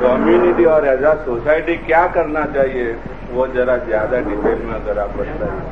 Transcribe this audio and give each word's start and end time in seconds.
Community 0.00 0.64
और 0.66 0.86
as 0.86 1.04
आ 1.04 1.14
society 1.24 1.76
क्या 1.86 2.06
करना 2.14 2.44
चाहिए? 2.54 2.92
वो 3.30 3.46
जरा 3.54 3.76
ज़्यादा 3.84 4.18
डिटेल 4.20 4.62
में 4.64 4.74
अगर 4.74 4.98
आप 4.98 5.16
बताइए 5.16 5.64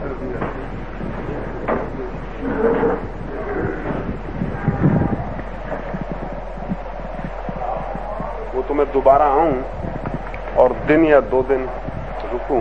वो 8.54 8.62
तो 8.62 8.74
मैं 8.74 8.86
दोबारा 8.92 9.26
आऊँ 9.34 9.62
और 10.58 10.72
दिन 10.88 11.04
या 11.04 11.20
दो 11.30 11.42
दिन 11.42 11.68
रुकूं 12.32 12.60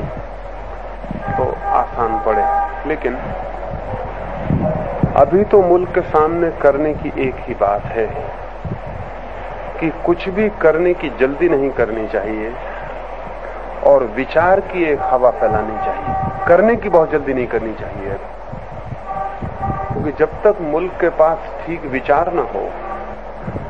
तो 1.38 1.44
आसान 1.74 2.20
पड़े। 2.26 2.46
लेकिन 2.90 3.16
अभी 5.18 5.44
तो 5.46 5.62
मुल्क 5.62 5.90
के 5.96 6.02
सामने 6.10 6.52
करने 6.62 6.94
की 6.94 7.12
एक 7.28 7.36
ही 7.48 7.54
बात 7.56 7.86
है। 7.96 8.08
कि 9.84 9.90
कुछ 10.06 10.28
भी 10.30 10.50
करने 10.62 10.94
की 10.94 11.10
जल्दी 11.20 11.48
नहीं 11.50 11.70
करनी 11.70 12.08
चाहिए 12.08 12.52
और 13.84 14.04
विचार 14.16 14.60
की 14.60 14.84
एक 14.84 15.00
हवा 15.04 15.32
फैलानी 15.32 15.76
चाहिए। 15.78 16.46
करने 16.48 16.76
की 16.76 16.90
बहुत 16.90 17.12
जल्दी 17.12 17.34
नहीं 17.34 17.48
करनी 17.48 17.74
चाहिए। 17.74 18.18
क्योंकि 19.94 20.12
जब 20.12 20.42
तक 20.44 20.62
मुल्क 20.62 20.94
के 21.02 21.10
पास 21.10 21.66
ठीक 21.66 21.86
विचार 21.86 22.34
न 22.34 22.46
हो, 22.54 22.64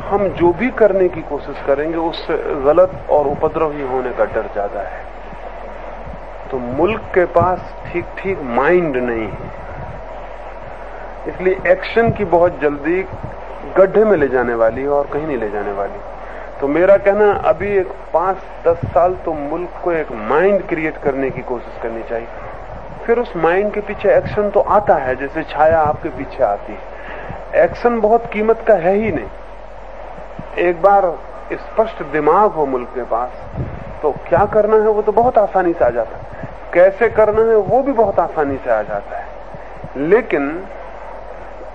हम 0.10 0.28
जो 0.30 0.52
भी 0.54 0.70
करने 0.72 1.08
की 1.10 1.22
कोशिश 1.22 1.64
करेंगे 1.68 1.98
उससे 1.98 2.38
गलत 2.64 2.92
और 3.10 3.28
उपद्रव 3.28 3.74
होने 3.92 4.12
का 4.12 4.26
डर 4.26 4.50
ज़्यादा 4.54 4.80
है। 4.80 5.02
तो 6.52 6.58
मुल्क 6.58 7.02
के 7.16 7.26
पास 7.34 7.74
ठीक 7.88 8.06
ठीक 8.18 8.42
माइंड 8.56 8.98
नहीं 8.98 9.28
है। 9.28 9.52
इसलिए 11.28 11.72
एक्शन 11.72 12.12
की 12.12 12.26
बहुत 12.26 12.60
जल्दी 12.60 13.02
गड्ढे 13.78 14.04
में 14.04 14.18
ले 14.18 14.28
जाने 14.28 14.54
वाली 14.54 14.82
है 14.82 14.90
और 14.90 15.08
कहीं 15.08 15.28
नहीं 15.28 15.38
ले 15.38 15.50
जाने 15.50 15.72
वाली। 15.72 16.00
तो 16.62 16.68
मेरा 16.68 16.98
कहना, 16.98 17.32
अभी 17.34 17.78
एक 17.78 17.88
पाँच, 18.14 18.38
दस 18.66 18.86
साल 18.86 19.14
तो 19.16 19.34
मुल्क 19.34 19.70
को 19.84 19.92
एक 19.92 20.12
माइंड 20.12 20.68
क्रिएट 20.68 20.98
करने 20.98 21.30
की 21.30 21.42
कोशिश 21.42 21.82
करनी 21.84 22.04
चाहिए। 22.04 22.28
फिर 23.06 23.20
उस 23.20 23.34
माइंड 23.36 23.72
के 23.74 23.82
पीछे 23.82 24.14
एक्शन 24.16 24.50
तो 24.50 24.60
आता 24.60 24.96
है, 24.96 25.16
जैसे 25.16 25.44
छाया 25.44 25.80
आपके 25.80 26.10
पीछे 26.10 26.44
आती 26.44 26.74
है। 26.74 27.64
एक्शन 27.64 28.00
बहुत 28.00 28.26
कीमत 28.34 28.64
का 28.68 28.74
है 28.74 28.96
ही 28.96 29.12
नहीं। 29.12 30.66
एक 30.68 30.82
बार 30.82 31.14
स्पष्ट 31.54 32.04
दिमाग 32.04 32.52
हो 32.52 32.66
मुल्क 32.66 32.90
के 32.96 33.04
पास 33.04 33.32
तो 34.02 34.12
क्या 34.28 34.46
करना 34.46 34.76
है 34.76 34.90
वो 34.90 35.02
तो 35.02 35.12
बहुत 35.12 35.38
आसानी 35.38 35.74
से 35.74 35.86
आ 35.86 35.90
जाता 35.90 36.18
है। 36.18 36.48
कैसे 36.74 37.10
करना 37.10 37.42
है 37.42 37.56
वो 37.58 37.82
भी 37.84 37.92
बहुत 37.92 38.20
आसानी 38.20 38.58
से 38.58 38.70
आ 38.70 38.82
जाता 38.82 39.18
है। 39.18 40.08
लेकिन 40.10 40.50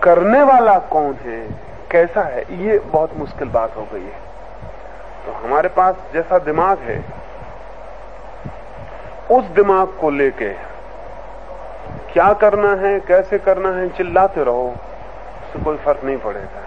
करने 0.02 0.42
वाला 0.42 0.78
कौन 0.78 1.14
है? 1.24 1.40
कैसा 1.90 2.22
है? 2.22 2.64
ये 2.64 2.78
बहुत 2.78 3.16
मुश्किल 3.16 3.48
बात 3.48 3.76
हो 3.76 3.88
गई 3.92 4.02
है। 4.02 4.26
तो 5.26 5.32
हमारे 5.32 5.68
पास 5.68 5.94
जैसा 6.14 6.38
दिमाग 6.38 6.78
है, 6.78 7.04
उस 9.30 9.44
दिमाग 9.44 9.86
को 10.00 10.10
लेके 10.10 10.48
क्या 12.12 12.32
करना 12.32 12.74
है, 12.74 13.00
कैसे 13.00 13.38
करना 13.38 13.68
है, 13.68 13.88
चिल्लाते 13.88 14.44
रहो, 14.44 14.74
उससे 15.42 15.64
कोई 15.64 15.76
फ़र्क 15.76 16.04
नहीं 16.04 16.16
पड़ेगा। 16.16 16.62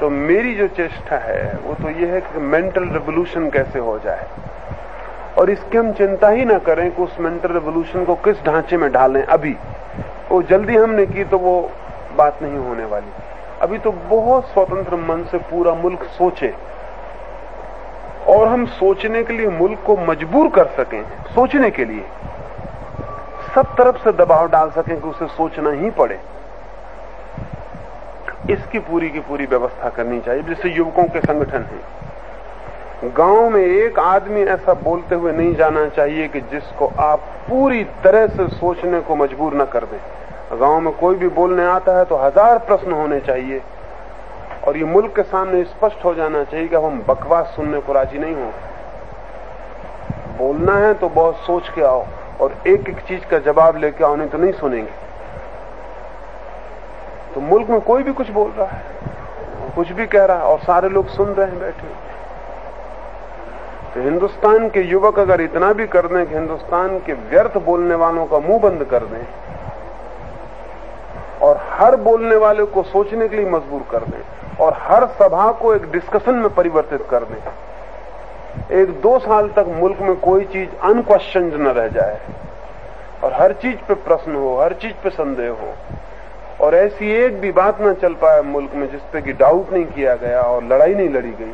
तो 0.00 0.10
मेरी 0.10 0.54
जो 0.54 0.68
चेष्टा 0.68 1.16
है, 1.16 1.58
वो 1.64 1.74
तो 1.74 1.90
ये 1.90 2.06
है 2.06 2.20
कि 2.20 2.38
मेंटल 2.38 2.84
रेवोल्यूशन 2.84 3.50
कैसे 3.50 3.78
हो 3.78 3.98
जाए। 3.98 4.26
और 5.38 5.50
इसकी 5.50 5.78
हम 5.78 5.92
चिंता 5.92 6.28
ही 6.28 6.44
ना 6.44 6.58
करें 6.58 6.90
कि 6.90 7.02
उस 7.02 7.16
मेंटल 7.20 7.52
रेवोल्यूशन 7.52 8.04
को 8.04 8.14
किस 8.14 8.44
ढांचे 8.44 8.76
में 8.76 8.92
डालें 8.92 9.22
अभी। 9.22 9.56
वो 10.30 10.42
जल्दी 10.42 10.76
हमने 10.76 11.06
की 11.06 11.24
तो 11.24 11.38
वो 11.38 11.70
बात 12.16 12.42
नहीं 12.42 12.58
होने 12.58 12.84
वाली। 12.84 13.10
अभी 13.62 13.78
तो 13.78 13.90
बहुत 13.92 14.44
स्वतंत्र 14.44 14.96
मन 14.96 15.24
से 15.24 15.38
पूरा 15.38 15.74
मुल्क 15.74 16.02
सोचे। 16.04 16.54
और 18.28 18.48
हम 18.48 18.66
सोचने 18.66 19.22
के 19.24 19.32
लिए 19.32 19.48
मुल्क 19.48 19.82
को 19.86 19.96
मजबूर 19.96 20.48
कर 20.48 20.66
सकें, 20.66 21.02
सोचने 21.34 21.70
के 21.70 21.84
लिए। 21.84 22.04
सब 23.54 23.74
तरफ़ 23.74 23.96
से 23.96 24.12
दबाव 24.12 24.48
डाल 24.48 24.70
सकें 24.70 25.00
कि 25.00 25.08
उसे 25.08 25.26
सोचना 25.26 25.70
ही 25.70 25.90
पड़े। 25.90 26.20
इसकी 28.50 28.78
पूरी 28.78 29.08
की 29.10 29.20
पूरी 29.20 29.46
व्यवस्था 29.46 29.88
करनी 29.88 30.20
चाहिए 30.20 30.42
जैसे 30.42 30.68
युवकों 30.68 31.04
के 31.04 31.20
संगठन 31.20 31.62
है। 31.62 33.10
गाँव 33.12 33.48
में 33.50 33.62
एक 33.62 33.98
आदमी 33.98 34.42
ऐसा 34.42 34.74
बोलते 34.74 35.14
हुए 35.14 35.32
नहीं 35.32 35.54
जाना 35.54 35.86
चाहिए 35.88 36.28
कि 36.28 36.40
जिसको 36.40 36.86
आप 36.98 37.18
पूरी 37.48 37.84
तरह 37.84 38.26
से 38.26 38.48
सोचने 38.48 39.00
को 39.00 39.16
मजबूर 39.16 39.54
न 39.54 39.64
कर 39.64 39.84
दें। 39.84 39.98
गाँव 40.52 40.80
में 40.80 40.92
कोई 40.96 41.16
भी 41.16 41.28
बोलने 41.30 41.64
आता 41.66 41.96
है 41.98 42.04
तो 42.04 42.16
हज़ार 42.16 42.58
प्रश्न 42.66 42.92
होने 42.92 43.20
चाहिए। 43.20 43.62
और 44.66 44.76
ये 44.76 44.84
मुल्क 44.86 45.12
के 45.16 45.22
सामने 45.24 45.62
स्पष्ट 45.64 46.04
हो 46.04 46.14
जाना 46.14 46.42
चाहिए 46.44 46.68
कि 46.68 46.76
अब 46.76 46.84
हम 46.84 47.02
बकवास 47.08 47.52
सुनने 47.56 47.80
को 47.80 47.92
राज़ी 47.92 48.18
नहीं 48.18 48.34
हो। 48.34 48.52
बोलना 50.38 50.74
है 50.76 50.92
तो 50.94 51.08
बहुत 51.10 51.36
सोच 51.46 51.68
के 51.68 51.82
आओ 51.84 52.04
और 52.40 52.54
एक 52.66 52.88
एक 52.88 53.00
चीज़ 53.08 53.24
का 53.26 53.38
जवाब 53.40 53.76
लेके 53.76 54.04
आओ, 54.04 54.16
नहीं 54.16 54.28
तो 54.28 54.38
नहीं 54.38 54.52
सुनेंगे। 54.52 54.90
तो 57.34 57.40
मुल्क 57.42 57.68
में 57.70 57.80
कोई 57.82 58.02
भी 58.02 58.12
कुछ 58.12 58.30
बोल 58.30 58.50
रहा 58.50 58.66
है, 58.66 58.82
कुछ 59.76 59.92
भी 59.92 60.06
कह 60.06 60.24
रहा 60.24 60.36
है 60.36 60.42
और 60.44 60.58
सारे 60.60 60.88
लोग 60.88 61.08
सुन 61.08 61.28
रहे 61.28 61.46
हैं 61.46 61.58
बैठे 61.60 61.88
तो 63.94 64.02
हिंदुस्तान 64.02 64.68
के 64.68 64.80
युवक 64.82 65.18
अगर 65.18 65.40
इतना 65.40 65.72
भी 65.72 65.86
कर 65.88 66.06
दें 66.06 66.26
कि 66.26 66.34
हिंदुस्तान 66.34 66.98
के 66.98 67.12
व्यर्थ 67.12 67.56
बोलने 67.64 67.94
वालों 67.96 68.26
का 68.26 68.38
मुँह 68.40 68.58
बंद 68.60 68.84
कर 68.90 69.04
दें 69.04 69.24
हर 71.76 71.96
बोलने 71.96 72.36
वाले 72.36 72.64
को 72.64 72.82
सोचने 72.82 73.28
के 73.28 73.36
लिए 73.36 73.50
मजबूर 73.50 73.82
कर 73.90 74.04
दें 74.04 74.56
और 74.56 74.76
हर 74.80 75.06
सभा 75.18 75.50
को 75.52 75.74
एक 75.74 75.90
डिस्कशन 75.92 76.34
में 76.34 76.54
परिवर्तित 76.54 77.06
कर 77.10 77.22
दें। 77.22 78.76
एक 78.76 78.90
दो 79.00 79.18
साल 79.18 79.48
तक 79.48 79.66
मुल्क 79.68 79.98
में 80.00 80.14
कोई 80.16 80.44
चीज़ 80.44 80.70
अनक्वेश्चन 80.82 81.44
न 81.56 81.68
रह 81.68 81.88
जाए 81.88 82.18
और 83.24 83.32
हर 83.32 83.52
चीज़ 83.52 83.76
पे 83.88 83.94
प्रश्न 83.94 84.34
हो, 84.34 84.56
हर 84.60 84.72
चीज़ 84.72 84.94
पे 84.94 85.10
संदेह 85.10 85.50
हो। 85.50 85.74
और 86.60 86.74
ऐसी 86.74 87.10
एक 87.14 87.40
भी 87.40 87.52
बात 87.52 87.82
न 87.82 87.92
चल 87.94 88.14
पाए 88.14 88.40
मुल्क 88.42 88.74
में 88.74 88.90
जिसपे 88.90 89.22
कि 89.22 89.32
डाउट 89.32 89.72
नहीं 89.72 89.84
किया 89.86 90.14
गया 90.14 90.40
और 90.40 90.64
लड़ाई 90.64 90.94
नहीं 90.94 91.08
लड़ी 91.08 91.30
गई। 91.30 91.52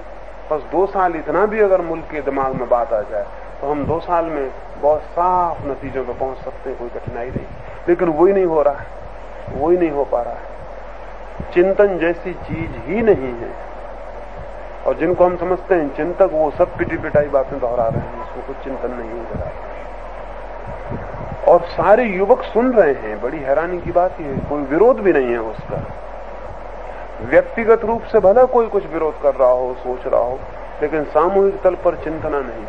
बस 0.53 0.63
दो 0.63 0.87
साल 0.87 1.17
इतना 1.17 1.47
भी 1.47 1.61
अगर 1.61 1.81
मुल्क 1.81 2.05
के 2.13 2.21
दिमाग 2.21 2.55
में 2.55 2.69
बात 2.69 2.93
आ 2.93 3.01
जाए 3.01 3.27
तो 3.61 3.71
हम 3.71 3.85
दो 3.85 4.01
साल 4.01 4.25
में 4.25 4.51
बहुत 4.83 5.01
साफ़ 5.01 5.67
नतीजों 5.67 6.05
पर 6.05 6.13
पहुँच 6.13 6.39
सकते 6.39 6.71
हैं, 6.71 6.79
कोई 6.79 6.89
कठिनाई 6.89 7.27
नहीं। 7.27 7.47
लेकिन 7.89 8.09
वही 8.09 8.33
नहीं 8.33 8.45
हो 8.45 8.63
रहा 8.63 8.75
है। 8.75 9.02
वही 9.51 9.79
नहीं 9.79 9.91
हो 9.91 10.05
पा 10.05 10.23
रहा 10.23 10.35
है। 10.35 10.53
चिंतन 11.55 11.99
जैसी 11.99 12.33
चीज़ 12.33 12.91
ही 12.91 13.03
नहीं 13.03 13.33
है। 13.33 13.73
और 14.87 14.95
जिनको 14.95 15.25
हम 15.25 15.37
समझते 15.37 15.75
हैं 15.75 15.97
चिंतक, 15.97 16.31
वो 16.33 16.51
सब 16.51 16.77
पिटी 16.77 16.97
पिटाई 16.97 17.25
बातें 17.25 17.61
दोहरा 17.61 17.89
रहे 17.89 18.01
हैं, 18.01 18.23
उसमें 18.23 18.47
कुछ 18.47 18.57
चिंतन 18.57 18.91
नहीं 18.91 19.11
हो 19.11 19.27
रहा 19.35 19.51
और 21.53 21.61
सारे 21.61 22.05
युवक 22.05 22.43
सुन 22.43 22.73
रहे 22.73 22.93
हैं, 22.93 23.23
बड़ी 23.23 23.39
हैरानी 23.39 23.81
की 23.81 23.93
बात 23.93 24.21
यह 24.21 24.27
है, 24.27 24.37
कोई 24.37 24.63
विरोध 24.63 25.01
भी 25.01 25.13
नहीं 25.13 25.31
है 25.31 25.39
उसका। 25.39 25.85
व्यक्तिगत 27.21 27.85
रूप 27.85 28.03
से 28.03 28.21
भला 28.21 28.45
कोई 28.45 28.67
कुछ 28.67 28.87
विरोध 28.87 29.23
कर 29.23 29.35
रहा 29.35 29.49
हो, 29.49 29.75
सोच 29.75 30.07
रहा 30.07 30.21
हो, 30.21 30.39
लेकिन 30.83 31.05
सामूहिक 31.05 31.63
तल 31.63 31.75
पर 31.75 31.95
चिंतना 31.95 32.41
नहीं। 32.41 32.65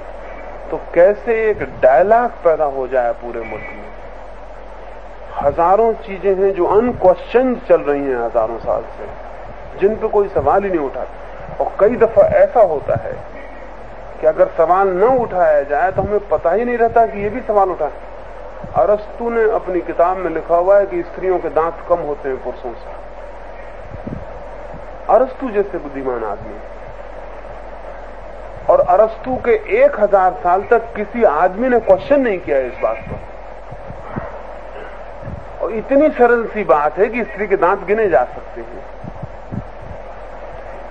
तो 0.72 0.80
कैसे 0.94 1.50
एक 1.50 1.64
डायलॉग 1.82 2.30
पैदा 2.30 2.66
हो 2.66 2.88
जाए 2.88 3.12
पूरे 3.12 3.40
मुल्क 3.40 3.64
में? 3.64 3.93
हज़ारों 5.34 5.94
चीज़ें 6.06 6.36
हैं 6.36 6.52
जो 6.54 6.66
अनक्वेश्चन 6.72 7.56
चल 7.68 7.82
रही 7.82 8.02
हैं 8.02 8.18
हज़ारों 8.18 8.58
साल 8.60 8.82
से, 8.98 9.06
जिन 9.80 9.96
पे 9.96 10.08
कोई 10.08 10.28
सवाल 10.30 10.64
ही 10.64 10.70
नहीं 10.70 10.80
उठाता 10.80 11.64
और 11.64 11.72
कई 11.80 11.96
दफ़ा 11.98 12.24
ऐसा 12.38 12.62
होता 12.64 12.96
है 13.04 13.14
कि 14.22 14.28
अगर 14.28 14.48
सवाल 14.58 14.88
न 14.98 15.04
उठाया 15.20 15.62
जाए 15.70 15.92
तो 15.92 16.02
हमें 16.02 16.28
पता 16.30 16.52
ही 16.52 16.66
नहीं 16.66 16.78
रहता 16.78 17.06
कि 17.06 17.20
ये 17.20 17.30
भी 17.30 17.42
सवाल 17.42 17.70
उठा 17.70 17.90
अरस्तु 18.76 19.30
ने 19.30 19.44
अपनी 19.52 19.82
किताब 19.82 20.18
में 20.18 20.30
लिखा 20.32 20.56
हुआ 20.56 20.78
है 20.80 20.86
कि 20.86 21.02
स्त्रियों 21.04 21.40
के 21.40 21.50
दांत 21.50 21.84
कम 21.90 22.00
होते 22.02 22.30
हैं 22.30 22.38
पुरुषों 22.44 22.74
से। 22.74 23.02
अरस्तु 25.10 25.50
जैसे 25.50 25.78
बुद्धिमान 25.78 26.24
आदमी। 26.24 26.56
और 28.70 28.80
अरस्तु 28.90 29.36
के 29.46 29.56
एक 29.78 30.00
हज़ार 30.00 30.32
साल 30.34 30.62
तक 30.64 30.94
किसी 30.96 31.24
आदमी 31.26 31.70
ने 31.70 31.80
क्वेश्चन 31.82 32.22
नहीं 32.22 32.40
किया 32.40 32.58
इस 32.60 32.78
बात 32.84 32.98
पर। 33.10 33.33
और 35.64 35.72
इतनी 35.72 36.10
सरल 36.10 36.44
सी 36.46 36.64
बात 36.64 36.98
है 37.00 37.08
कि 37.10 37.24
स्त्री 37.24 37.48
के 37.48 37.56
दांत 37.58 37.84
गिने 37.88 38.08
जा 38.10 38.24
सकते 38.26 38.62
हैं। 38.62 38.82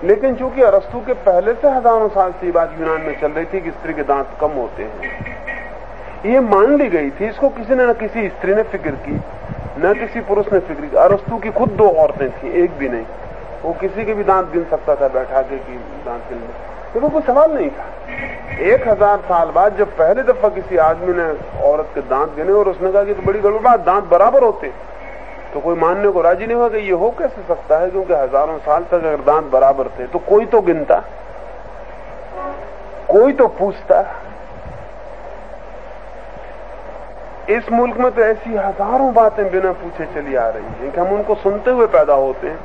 लेकिन 0.03 0.35
चूँकि 0.35 0.61
अरस्तु 0.61 0.99
के 0.99 1.13
पहले 1.25 1.53
से 1.53 1.69
हज़ारों 1.69 2.07
साल 2.09 2.31
से 2.31 2.51
बात 2.51 2.75
यूनान 2.79 3.01
में 3.01 3.19
चल 3.21 3.31
रही 3.31 3.45
थी 3.45 3.61
कि 3.61 3.71
स्त्री 3.71 3.93
के 3.93 4.03
दांत 4.03 4.29
कम 4.41 4.51
होते 4.51 4.83
हैं। 4.83 5.11
ये 6.25 6.39
मान 6.39 6.75
ली 6.77 6.87
गई 6.89 7.09
थी, 7.09 7.27
इसको 7.27 7.49
किसी 7.49 7.75
ने 7.75 7.85
न 7.85 7.93
किसी 7.93 8.27
स्त्री 8.29 8.55
ने 8.55 8.63
फ़िक्र 8.63 8.91
की, 9.05 9.19
न 9.77 9.93
किसी 9.93 10.19
पुरुष 10.21 10.51
ने 10.53 10.59
फ़िक्र 10.59 10.85
की। 10.85 10.97
अरस्तु 10.97 11.37
की 11.37 11.51
खुद 11.51 11.69
दो 11.69 11.89
औरतें 11.89 12.29
थी, 12.31 12.51
एक 12.63 12.77
भी 12.77 12.89
नहीं। 12.89 13.05
वो 13.63 13.73
किसी 13.73 14.05
के 14.05 14.13
भी 14.13 14.23
दांत 14.23 14.51
गिन 14.51 14.63
सकता 14.63 14.95
था, 14.95 15.07
बैठा 15.09 15.41
के 15.41 15.55
दांत 15.55 16.29
गिन 16.29 16.39
देखो 16.93 17.09
कोई 17.09 17.21
सवाल 17.23 17.51
नहीं 17.51 17.69
था। 17.69 17.85
एक 18.65 18.87
हज़ार 18.87 19.19
साल 19.27 19.51
बाद 19.51 19.77
जब 19.77 19.95
पहले 19.97 20.23
दफ़ा 20.23 20.49
किसी 20.51 20.77
आदमी 20.79 21.13
ने 21.13 21.23
औरत 21.63 21.89
के 21.95 22.01
दांत 22.09 22.35
गिने 22.35 22.51
और 22.53 22.67
उसने 22.69 22.91
कहा 22.91 23.03
कि 23.03 23.13
तो 23.13 23.21
बड़ी 23.21 23.39
गड़बड़ 23.39 23.61
बात, 23.61 23.79
दांत 23.81 24.03
बराबर 24.05 24.43
होते 24.43 24.71
तो 25.53 25.59
कोई 25.59 25.75
मानने 25.77 26.09
को 26.09 26.21
राज़ी 26.21 26.45
नहीं 26.45 26.57
हुआ 26.57 26.67
कि 26.69 26.77
ये 26.79 26.91
हो 26.93 27.09
कैसे 27.17 27.41
सकता 27.43 27.77
है, 27.79 27.89
क्योंकि 27.89 28.13
हज़ारों 28.13 28.57
साल 28.59 28.83
तक 28.83 28.93
अगर 28.95 29.21
दांत 29.23 29.51
बराबर 29.51 29.87
थे 29.89 30.07
तो 30.07 30.19
कोई 30.21 30.45
तो 30.47 30.61
गिनता, 30.63 30.99
कोई 33.09 33.33
तो 33.33 33.47
पूछता। 33.59 34.01
इस 37.49 37.71
मुल्क 37.71 37.97
में 37.97 38.11
तो 38.11 38.21
ऐसी 38.23 38.55
हज़ारों 38.55 39.13
बातें 39.13 39.45
बिना 39.51 39.71
पूछे 39.79 40.05
चली 40.13 40.35
आ 40.35 40.47
रही 40.49 40.63
हैं 40.75 40.91
कि 40.91 40.99
हम 40.99 41.09
उनको 41.09 41.35
सुनते 41.37 41.71
हुए 41.71 41.87
पैदा 41.89 42.13
होते 42.15 42.47
हैं, 42.47 42.59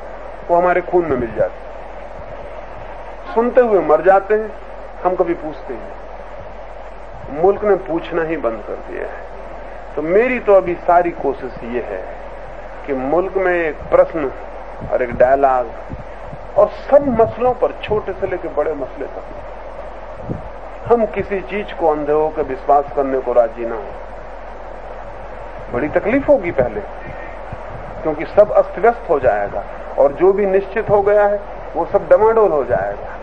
वो 0.49 0.57
हमारे 0.57 0.81
खून 0.83 1.05
में 1.05 1.17
मिल 1.17 1.35
जाती 1.37 1.68
सुनते 3.35 3.61
हुए 3.61 3.81
मर 3.81 4.03
जाते 4.03 4.35
हैं, 4.35 4.51
हम 5.05 5.15
कभी 5.15 5.35
पूछते 5.35 5.75
हैं 5.75 7.43
मुल्क 7.43 7.65
ने 7.65 7.75
पूछना 7.77 8.23
ही 8.23 8.37
बंद 8.37 8.63
कर 8.69 8.75
दिया 8.91 9.07
है। 9.07 9.27
तो 9.97 10.03
मेरी 10.03 10.39
तो 10.41 10.55
अभी 10.55 10.75
सारी 10.87 11.11
कोशिश 11.11 11.53
ये 11.65 11.81
है 11.81 12.03
कि 12.87 12.93
मुल्क 12.93 13.37
में 13.37 13.53
एक 13.53 13.77
प्रश्न, 13.91 14.31
और 14.93 15.03
एक 15.03 15.15
डायलॉग 15.15 16.59
और 16.59 16.69
सब 16.91 17.09
मसलों 17.21 17.53
पर 17.55 17.73
छोटे 17.83 18.13
से 18.13 18.27
लेकर 18.27 18.49
बड़े 18.49 18.73
मसले 18.75 19.07
तक। 19.07 19.25
हम 20.87 21.07
किसी 21.07 21.41
चीज़ 21.41 21.75
को 21.75 21.89
अंधे 21.89 22.13
होकर 22.13 22.43
विश्वास 22.43 22.85
करने 22.97 23.19
को 23.19 23.33
राज़ी 23.33 23.67
ना 23.67 23.75
हो। 23.75 25.73
बड़ी 25.73 25.89
तकलीफ़ 25.89 26.27
होगी 26.27 26.51
पहले, 26.51 26.81
क्योंकि 28.03 28.25
सब 28.27 28.53
अस्त 28.53 28.79
व्यस्त 28.79 29.11
हो 29.11 29.19
जाएगा, 29.19 29.65
और 29.99 30.13
जो 30.13 30.33
भी 30.33 30.47
निश्चित 30.47 30.91
हो 30.91 31.03
गया 31.03 31.27
है, 31.27 31.41
वो 31.75 31.87
सब 31.87 32.09
डमाडोल 32.09 32.53
हो 32.53 32.65
जाएगा। 32.65 33.18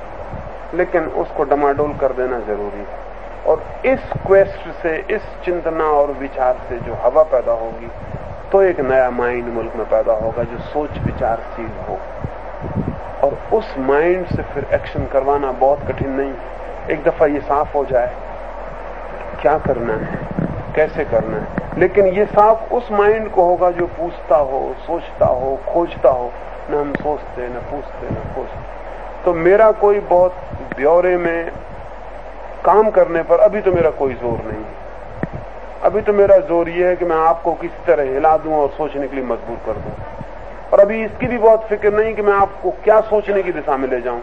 लेकिन 0.76 1.06
उसको 1.18 1.44
डमाडोल 1.46 1.94
कर 1.98 2.14
देना 2.14 2.40
ज़रूरी 2.42 2.80
है। 2.80 3.04
और 3.46 3.64
इस 3.86 4.12
क्वेस्ट 4.26 4.70
से, 4.74 4.96
इस 5.10 5.22
चिंतना 5.46 5.86
और 5.92 6.12
विचार 6.14 6.58
से 6.70 6.78
जो 6.80 6.94
हवा 6.96 7.24
पैदा 7.26 7.54
होगी 7.54 7.90
तो 8.52 8.62
एक 8.64 8.80
नया 8.82 9.10
माइंड 9.12 9.48
मुल्क 9.54 9.76
में 9.76 9.86
पैदा 9.90 10.14
होगा 10.16 10.44
जो 10.44 10.58
सोच 10.66 10.98
विचारशील 11.06 11.72
हो। 11.88 11.98
और 13.24 13.38
उस 13.54 13.74
माइंड 13.80 14.26
से 14.28 14.44
फिर 14.44 14.68
एक्शन 14.74 15.06
करवाना 15.06 15.52
बहुत 15.54 15.88
कठिन 15.88 16.10
नहीं 16.12 16.34
एक 16.90 17.04
दफ़ा 17.04 17.26
ये 17.26 17.40
साफ़ 17.42 17.74
हो 17.74 17.84
जाए, 17.86 18.16
क्या 19.42 19.58
करना 19.58 19.94
है, 19.96 20.18
कैसे 20.76 21.06
करना 21.06 21.38
है? 21.38 21.80
लेकिन 21.80 22.06
ये 22.08 22.26
साफ़ 22.26 22.74
उस 22.74 22.92
माइंड 22.92 23.30
को 23.32 23.44
होगा 23.44 23.72
जो 23.72 23.86
पूछता 23.90 24.38
हो, 24.38 24.62
सोचता 24.80 25.26
हो, 25.26 25.58
खोजता 25.68 26.10
हो, 26.10 26.32
न 26.70 26.74
हम 26.74 26.94
सोचते, 26.94 27.48
न 27.48 27.62
पूछते, 27.72 28.10
न 28.10 28.34
खोजते। 28.36 29.24
तो 29.26 29.34
मेरा 29.36 29.72
कोई 29.78 30.00
बहुत 30.10 30.36
ब्यौरे 30.78 31.16
में 31.18 31.52
काम 32.66 32.90
करने 32.92 33.22
पर 33.24 33.40
अभी 33.40 33.62
तो 33.62 33.72
मेरा 33.72 33.90
कोई 33.90 34.14
ज़ोर 34.14 34.40
नहीं 34.46 34.64
है। 34.64 34.84
अभी 35.84 36.02
तो 36.02 36.14
मेरा 36.14 36.38
ज़ोर 36.38 36.70
यह 36.70 36.88
है 36.88 36.96
कि 36.96 37.06
मैं 37.06 37.18
आपको 37.18 37.54
किसी 37.54 37.86
तरह 37.88 38.14
हिला 38.14 38.36
दूँ 38.38 38.54
और 38.54 38.70
सोचने 38.70 39.08
के 39.08 39.16
लिए 39.16 39.26
मजबूर 39.26 39.58
कर 39.66 39.80
दूँ। 39.80 39.94
और 40.74 40.80
अभी 40.80 41.04
इसकी 41.06 41.28
भी 41.28 41.38
बहुत 41.38 41.68
फ़िक्र 41.68 41.94
नहीं 41.94 42.14
कि 42.16 42.22
मैं 42.22 42.34
आपको 42.34 42.72
क्या 42.84 43.00
सोचने 43.02 43.44
की 43.44 43.52
दिशा 43.52 43.78
में 43.78 43.88
ले 43.90 44.02
जाऊँ। 44.02 44.22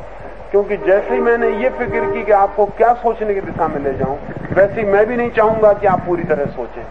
क्योंकि 0.50 0.76
जैसे 0.76 1.14
ही 1.14 1.20
मैंने 1.20 1.48
ये 1.58 1.68
फ़िक्र 1.70 2.12
की 2.12 2.24
कि 2.24 2.32
आपको 2.32 2.66
क्या 2.76 2.92
सोचने 2.94 3.34
की 3.34 3.40
दिशा 3.40 3.68
में 3.68 3.78
ले 3.80 3.92
जाऊँ, 3.94 4.18
वैसे 4.52 4.80
ही 4.80 4.86
मैं 4.86 5.06
भी 5.06 5.16
नहीं 5.16 5.30
चाहूँगा 5.30 5.72
कि 5.72 5.86
आप 5.86 6.04
पूरी 6.06 6.24
तरह 6.24 6.46
सोचें। 6.46 6.82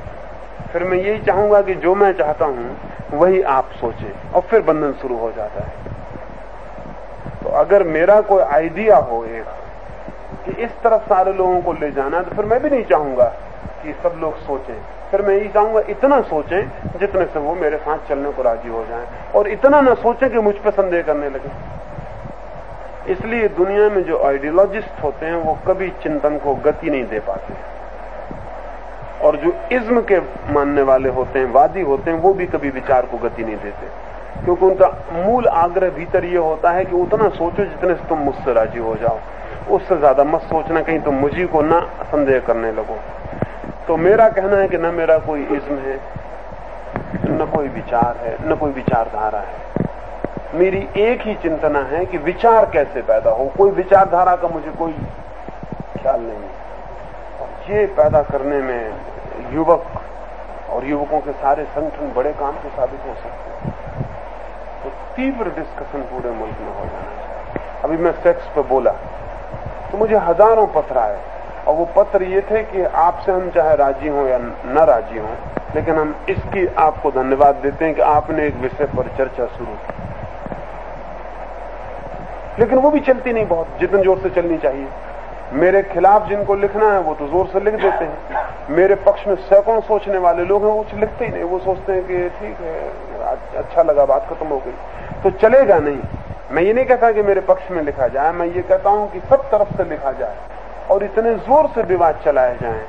फिर 0.74 0.84
मैं 0.84 0.98
यही 0.98 1.20
चाहूँगा 1.20 1.62
कि 1.62 1.76
जो 1.76 1.96
मैं 1.96 2.12
चाहता 2.14 2.46
हूँ, 2.46 2.78
वही 3.14 3.42
आप 3.42 3.72
सोचें। 3.72 4.32
और 4.32 4.42
फिर 4.42 4.62
बंधन 4.62 4.94
शुरू 5.02 5.18
हो 5.18 5.32
जाता 5.32 5.64
है। 5.64 5.91
अगर 7.56 7.84
मेरा 7.84 8.20
कोई 8.22 8.44
आइडिया 8.44 8.98
हो 8.98 9.24
एक, 9.26 9.46
कि 10.46 10.52
इस 10.64 10.72
तरफ़ 10.84 11.10
सारे 11.10 11.34
लोगों 11.34 11.62
को 11.62 11.74
ले 11.74 11.92
जाना 11.92 12.18
है 12.18 12.24
तो 12.24 12.36
फिर 12.36 12.46
मैं 12.46 12.62
भी 12.64 12.70
नहीं 12.70 12.84
चाहूँगा 12.84 13.26
कि 13.84 13.94
सब 14.04 14.20
लोग 14.22 14.38
सोचें। 14.38 14.74
फिर 15.12 15.22
मैं 15.22 15.36
यही 15.36 15.50
चाहूँगा, 15.50 15.82
इतना 15.90 16.22
सोचें, 16.22 16.62
जितने 17.00 17.26
से 17.26 17.40
वो 17.40 17.56
मेरे 17.56 17.78
साथ 17.78 18.08
चलने 18.10 18.32
को 18.32 18.42
राज़ी 18.42 18.70
हो 18.70 18.86
जाएँ, 18.86 19.08
और 19.36 19.48
इतना 19.48 19.82
न 19.82 19.96
सोचें 19.96 20.30
कि 20.30 20.40
मुझ 20.40 20.56
पर 20.56 20.72
संदेह 20.72 21.02
करने 21.02 21.30
लगे। 21.30 21.50
इसलिए 23.12 23.48
दुनिया 23.48 23.90
में 23.90 24.04
जो 24.04 24.24
आइडियोलॉजिस्ट 24.24 25.04
होते 25.04 25.26
हैं, 25.26 25.36
वो 25.36 25.58
कभी 25.68 25.90
चिंतन 26.04 26.38
को 26.38 26.56
गति 26.56 26.90
नहीं 26.90 27.06
दे 27.06 27.20
पाते। 27.20 27.54
और 29.22 29.36
जो 29.36 29.54
इज्म 29.72 30.02
के 30.02 30.20
मानने 30.54 30.82
वाले 30.82 31.10
होते 31.10 31.40
हैं, 31.40 31.52
वादी 31.52 31.82
होते 31.82 32.12
हैं, 32.12 32.20
वो 32.20 32.34
भी 32.34 32.46
कभी 32.46 32.70
विचार 32.70 33.06
को 33.06 33.18
गति 33.18 33.44
नहीं 33.44 33.58
देते। 33.58 34.12
क्योंकि 34.46 34.66
उनका 34.66 34.88
मूल 35.14 35.48
आग्रह 35.48 35.90
भीतर 35.90 36.26
ये 36.26 36.38
होता 36.38 36.72
है 36.72 36.86
कि 36.86 36.96
उतना 36.96 37.30
सोचो 37.30 37.64
जितने 37.64 37.94
से 37.96 38.08
तुम 38.10 38.18
मुझसे 38.18 38.54
राज़ी 38.54 38.80
हो 38.80 38.96
जाओ। 38.96 39.20
उससे 39.76 39.98
ज़्यादा 39.98 40.24
मत 40.24 40.42
सोचना, 40.42 40.82
कहीं 40.82 41.00
तुम 41.00 41.16
मुझी 41.16 41.46
को 41.46 41.62
ना 41.62 41.80
संदेह 42.04 42.40
करने 42.40 42.72
लगो। 42.72 42.98
तो 43.88 43.98
मेरा 43.98 44.30
कहना 44.30 44.58
है 44.58 44.68
कि 44.68 44.78
न 44.78 44.86
मेरा 44.86 45.18
कोई 45.18 45.42
इज्म 45.42 45.76
है, 45.76 46.00
न 47.30 47.52
कोई 47.56 47.68
विचार 47.68 48.18
है, 48.18 48.38
न 48.50 48.56
कोई 48.56 48.72
विचारधारा 48.72 49.40
है। 49.40 49.70
मेरी 50.54 50.88
एक 50.98 51.22
ही 51.22 51.36
चिंतना 51.36 51.80
है 51.80 52.06
कि 52.06 52.18
विचार 52.18 52.66
कैसे 52.66 53.02
पैदा 53.02 53.32
हो। 53.32 53.46
कोई 53.58 53.72
विचारधारा 53.72 54.36
का 54.36 54.48
मुझे 54.48 54.72
कोई 54.72 54.92
ख्याल 56.02 56.22
नहीं 56.22 56.36
और 56.36 56.61
ये 57.72 57.86
पैदा 57.98 58.22
करने 58.24 58.58
में 58.60 59.54
युवक 59.54 59.84
और 60.70 60.86
युवकों 60.86 61.20
के 61.20 61.32
सारे 61.34 61.64
संगठन 61.66 62.14
बड़े 62.16 62.32
काम 62.40 62.56
के 62.56 62.70
साबित 62.70 63.02
हो 63.08 63.14
सकते 63.16 63.50
हैं। 63.50 63.74
तो 64.84 64.90
तीव्र 65.16 65.50
डिस्कशन 65.52 66.02
पूरे 66.12 66.32
मुल्क 66.32 66.58
में 66.60 66.74
हो 66.74 66.86
जाना 66.86 67.12
चाहिए। 67.18 67.84
अभी 67.84 67.98
मैं 67.98 68.12
सेक्स 68.24 68.48
पे 68.56 68.62
बोला 68.70 68.92
तो 69.92 69.98
मुझे 69.98 70.18
हज़ारों 70.20 70.68
पत्र 70.76 70.98
आए। 70.98 71.20
और 71.62 71.76
वो 71.76 71.86
पत्र 71.96 72.24
ये 72.24 72.42
थे 72.42 72.64
कि 72.64 72.84
आपसे 72.84 73.32
हम 73.32 73.50
चाहे 73.52 73.76
राज़ी 73.76 74.08
हों 74.08 74.28
या 74.28 74.38
न 74.38 74.86
राज़ी 74.88 75.18
हों, 75.18 75.36
लेकिन 75.76 75.96
हम 75.96 76.16
इसकी 76.30 76.66
आपको 76.80 77.12
धन्यवाद 77.12 77.56
देते 77.56 77.86
हैं 77.86 77.96
कि 77.96 78.02
आपने 78.04 78.46
एक 78.48 78.56
विषय 78.58 78.86
पर 78.96 79.08
चर्चा 79.18 79.46
शुरू 79.48 79.74
की। 79.74 79.94
लेकिन 82.60 82.78
वो 82.78 82.90
भी 82.92 83.00
चलती 83.02 83.34
नहीं 83.34 83.46
बहुत, 83.48 83.68
जितने 83.80 84.02
ज़ोर 84.04 84.18
से 84.20 84.30
चलनी 84.32 84.58
चाहिए। 84.58 84.88
मेरे 85.54 85.82
खिलाफ 85.84 86.28
जिनको 86.30 86.56
लिखना 86.56 86.92
है, 86.94 87.00
वो 87.00 87.14
तो 87.14 87.28
ज़ोर 87.28 87.48
से 87.48 87.60
लिख 87.60 87.74
देते 87.74 88.06
हैं। 88.06 88.76
मेरे 88.76 88.96
पक्ष 88.96 89.28
में 89.28 89.36
सैकड़ों 89.36 89.82
सोचने 89.82 90.18
वाले 90.18 90.44
लोग 90.46 90.64
हैं, 90.66 90.72
वो 90.72 90.84
कुछ 90.84 90.94
लिखते 90.94 91.26
ही 91.26 91.32
नहीं। 91.32 91.44
वो 91.44 91.60
सोचते 91.60 91.94
हैं 91.94 92.04
कि 92.04 92.30
ठीक 92.30 92.60
है 92.62 92.90
अच्छा 93.58 93.84
लगा, 93.84 94.06
बात 94.06 94.28
खत्म 94.30 94.48
हो 94.48 94.58
गई। 94.58 94.72
तो 95.24 95.30
चलेगा 95.40 95.78
नहीं। 95.80 96.00
मैं 96.52 96.64
ये 96.64 96.74
नहीं 96.74 96.86
कहता 96.86 97.12
कि 97.12 97.22
मेरे 97.22 97.42
पक्ष 97.42 97.72
में 97.72 97.82
लिखा 97.84 98.08
जाए, 98.08 98.32
मैं 98.32 98.46
ये 98.48 98.62
कहता 98.62 98.90
हूँ 98.90 99.12
कि 99.12 99.20
सब 99.20 99.50
तरफ़ 99.52 99.76
से 99.78 99.84
लिखा 99.84 100.12
जाए 100.12 100.36
और 100.92 101.04
इतने 101.04 101.34
ज़ोर 101.36 101.68
से 101.68 101.82
विवाद 101.84 102.22
चलाए 102.26 102.58
जाए 102.62 102.82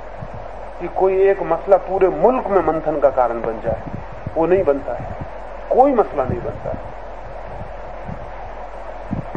कि 0.81 0.89
कोई 0.89 1.29
एक 1.29 1.43
मसला 1.43 1.77
पूरे 1.89 2.09
मुल्क 2.09 2.47
में 2.47 2.61
मंथन 2.63 2.99
का 3.01 3.11
कारण 3.11 3.41
बन 3.41 3.61
जाए। 3.65 3.83
वो 4.37 4.47
नहीं 4.47 4.63
बनता 4.65 4.93
है। 4.93 5.07
कोई 5.71 5.93
मसला 5.93 6.25
नहीं 6.25 6.41
बनता 6.41 6.71
है। 6.71 6.91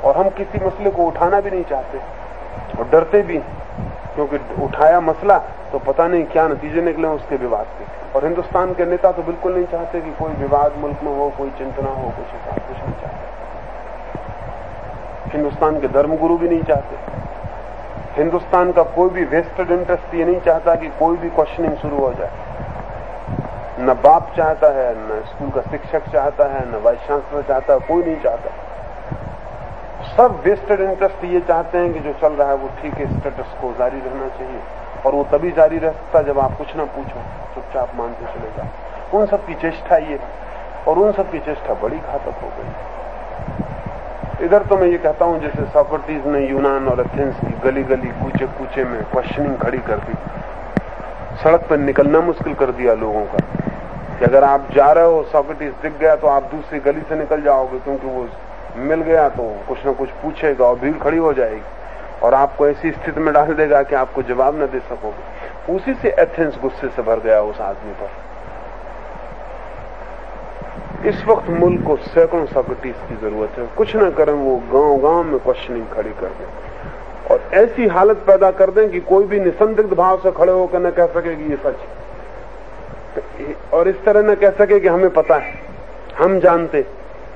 और 0.04 0.18
हम 0.18 0.30
किसी 0.30 0.66
मसले 0.66 0.90
को 0.90 1.06
उठाना 1.06 1.40
भी 1.42 1.52
नहीं 1.52 1.64
चाहते। 1.64 2.00
और 2.80 2.90
डरते 2.90 3.22
भी 3.22 3.38
क्योंकि 4.16 4.64
उठाया 4.64 5.00
मसला 5.02 5.38
तो 5.72 5.80
पता 5.80 6.08
नहीं 6.08 6.24
क्या 6.26 6.48
नतीजे 6.48 6.82
निकले 6.82 7.08
उसके 7.08 7.36
विवाद 7.36 7.66
के। 7.66 7.84
और 8.12 8.26
हिंदुस्तान 8.26 8.74
के 8.74 8.86
नेता 8.86 9.12
तो 9.12 9.24
बिल्कुल 9.24 9.54
नहीं 9.54 9.66
चाहते 9.66 10.02
कि 10.02 10.12
कोई 10.12 10.34
विवाद 10.34 10.78
मुल्क 10.78 11.04
में 11.04 11.18
हो, 11.18 11.30
कोई 11.38 11.50
चिंतना 11.50 11.90
हो, 11.90 12.04
कुछ 12.04 12.26
हिसाब 12.26 12.60
कुछ 12.68 12.78
नहीं 12.78 13.02
चाहते। 13.02 13.24
हिंदुस्तान 15.30 15.80
के 15.82 15.88
धर्मगुरु 15.88 16.38
भी 16.38 16.50
नहीं 16.50 16.64
चाहते। 16.64 16.96
हिंदुस्तान 18.22 18.72
का 18.72 18.84
कोई 18.84 19.10
भी 19.10 19.24
वेस्टेड 19.26 19.72
इंटरेस्ट 19.72 20.14
ये 20.16 20.26
नहीं 20.26 20.40
चाहता 20.40 20.76
कि 20.76 20.88
कोई 20.88 21.18
भी 21.18 21.30
क्वेश्चनिंग 21.30 21.76
शुरू 21.78 21.98
हो 21.98 22.14
जाए। 22.14 22.32
न 23.80 23.94
बाप 23.94 24.34
चाहता 24.38 24.68
है, 24.68 24.94
न 24.98 25.22
स्कूल 25.26 25.50
का 25.50 25.62
शिक्षक 25.72 26.12
चाहता 26.12 26.44
है, 26.44 26.62
न 26.72 26.76
वाइस 26.84 27.00
चांसलर 27.00 27.42
चाहता 27.42 27.74
है, 27.74 27.80
कोई 27.80 28.04
नहीं 28.04 28.16
चाहता। 28.16 28.50
सब 30.18 30.42
वेस्टेड 30.46 30.82
इंटरेस्ट 30.82 31.24
ये 31.26 31.40
चाहते 31.48 31.78
हैं 31.78 31.94
कि 31.94 32.00
जो 32.00 32.12
चल 32.20 32.34
रहा 32.34 32.50
है 32.50 32.56
वो 32.58 32.68
ठीक 32.82 32.94
है 32.94 33.06
स्टेटस 33.10 33.56
को 33.62 33.72
जारी 33.80 33.98
रहना 34.00 34.28
चाहिए। 34.38 34.60
और 35.06 35.14
वो 35.14 35.24
तभी 35.32 35.52
जारी 35.52 35.78
रह 35.78 35.92
सकता 35.92 36.22
जब 36.24 36.40
आप 36.40 36.58
कुछ 36.58 36.76
ना 36.76 36.84
पूछो, 36.94 37.24
चुपचाप 37.56 37.92
मानते 37.96 38.26
चले 38.26 38.50
जाओ। 38.58 39.20
उन 39.20 39.26
सब 39.26 39.46
की 39.48 39.54
चेष्टा 39.62 39.98
ये 39.98 40.20
और 40.88 41.00
उन 41.00 41.12
सब 41.12 41.32
की 41.32 41.40
चेष्टा 41.40 41.74
बड़ी 41.82 41.98
घातक 41.98 42.40
हो 42.44 42.50
गई। 42.58 44.46
इधर 44.46 44.64
तो 44.64 44.78
मैं 44.78 44.88
ये 44.88 44.98
कहता 44.98 45.26
हूँ, 45.26 45.40
जैसे 45.42 45.66
सॉक्रेटिस 45.74 46.26
ने 46.26 46.46
यूनान 46.48 46.88
और 46.88 47.00
एथेंस 47.02 47.36
की 47.38 47.54
गली 47.64 47.84
गली 47.86 48.08
कूचे 48.22 48.46
कूचे 48.58 48.84
में 48.86 49.04
क्वेश्चनिंग 49.12 49.58
खड़ी 49.58 49.78
कर 49.90 50.00
दी। 50.00 50.14
सड़क 51.44 51.68
पर 51.70 51.78
निकलना 51.80 52.20
मुश्किल 52.24 52.54
कर 52.54 52.72
दिया 52.72 52.94
लोगों 52.96 53.26
का। 53.26 53.46
कि 54.18 54.26
अगर 54.26 54.44
आप 54.46 54.68
जा 54.76 54.92
रहे 54.92 55.06
हो 55.06 55.24
सॉक्रेटिस 55.32 55.74
दिख 55.82 56.00
गया 56.00 56.16
तो 56.16 56.28
आप 56.30 56.44
दूसरी 56.52 56.80
गली 56.82 57.02
से 57.10 57.16
निकल 57.16 57.42
जाओगे, 57.42 57.80
क्योंकि 57.80 58.08
वो 58.08 58.28
मिल 58.78 59.02
गया 59.02 59.28
तो 59.30 59.44
कुछ 59.68 59.86
ना 59.86 59.92
कुछ 59.94 60.10
पूछेगा 60.22 60.66
और 60.66 60.76
भीड़ 60.80 60.98
खड़ी 61.00 61.18
हो 61.18 61.34
जाएगी। 61.34 61.62
और 62.24 62.34
आपको 62.34 62.68
ऐसी 62.68 62.92
स्थिति 62.92 63.20
में 63.20 63.34
डाल 63.34 63.54
देगा 63.54 63.82
कि 63.84 63.96
आपको 63.96 64.22
जवाब 64.24 64.62
न 64.62 64.66
दे 64.68 64.80
सकोगे। 64.82 65.74
उसी 65.74 65.94
से 65.94 66.10
एथेंस 66.22 66.58
गुस्से 66.62 66.88
से 66.88 67.02
भर 67.02 67.20
गया 67.20 67.42
उस 67.42 67.60
आदमी 67.62 67.94
पर। 67.94 68.10
इस 71.10 71.24
वक्त 71.26 71.50
मुल्क 71.52 71.84
को 71.88 71.96
सैकड़ों 71.96 72.46
सॉक्रेटिस 72.46 72.96
की 73.10 73.16
ज़रूरत 73.16 73.58
है। 73.60 73.66
कुछ 73.78 73.96
ना 73.96 74.10
करें, 74.10 74.34
वो 74.34 74.56
गाँव 74.72 74.98
गाँव 75.02 75.24
में 75.24 75.40
क्वेश्चनिंग 75.40 75.86
खड़ी 75.88 76.10
कर 76.12 76.30
दें। 76.30 76.46
और 77.32 77.38
ऐसी 77.54 77.88
हालत 77.88 78.18
पैदा 78.28 78.52
कर 78.52 78.70
दें 78.72 78.90
कि 78.92 79.00
कोई 79.02 79.26
भी 79.26 79.40
निसंदिग्ध 79.40 79.94
भाव 79.94 80.18
से 80.18 80.32
खड़े 80.32 80.52
होकर 80.52 80.80
न 80.80 80.92
कह 80.92 81.06
सके 81.14 81.36
कि 81.36 81.44
ये 81.44 81.58
सच 81.66 81.76
और 83.74 83.88
इस 83.88 84.04
तरह 84.06 84.22
न 84.22 84.36
कह 84.36 84.50
सके 84.56 84.80
कि 84.80 84.88
हमें 84.88 85.10
पता 85.10 85.36
है। 85.36 85.54
हम 86.18 86.40
जानते 86.40 86.86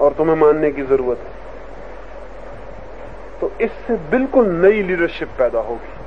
और 0.02 0.14
तुम्हें 0.14 0.36
मानने 0.36 0.72
की 0.72 0.82
ज़रूरत 0.82 1.18
है। 1.18 1.38
तो 3.42 3.52
इससे 3.62 3.96
बिल्कुल 4.12 4.48
नई 4.56 4.82
लीडरशिप 4.84 5.30
पैदा 5.38 5.60
होगी। 5.60 5.98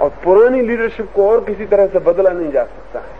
और 0.00 0.08
पुरानी 0.24 0.60
लीडरशिप 0.62 1.12
को 1.14 1.28
और 1.30 1.44
किसी 1.44 1.66
तरह 1.66 1.86
से 1.86 1.98
बदला 2.00 2.30
नहीं 2.30 2.50
जा 2.52 2.64
सकता 2.64 3.00
है। 3.00 3.16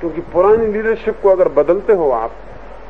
क्योंकि 0.00 0.20
पुरानी 0.32 0.66
लीडरशिप 0.66 1.20
को 1.22 1.28
अगर 1.28 1.48
बदलते 1.54 1.92
हो 1.92 2.10
आप 2.12 2.32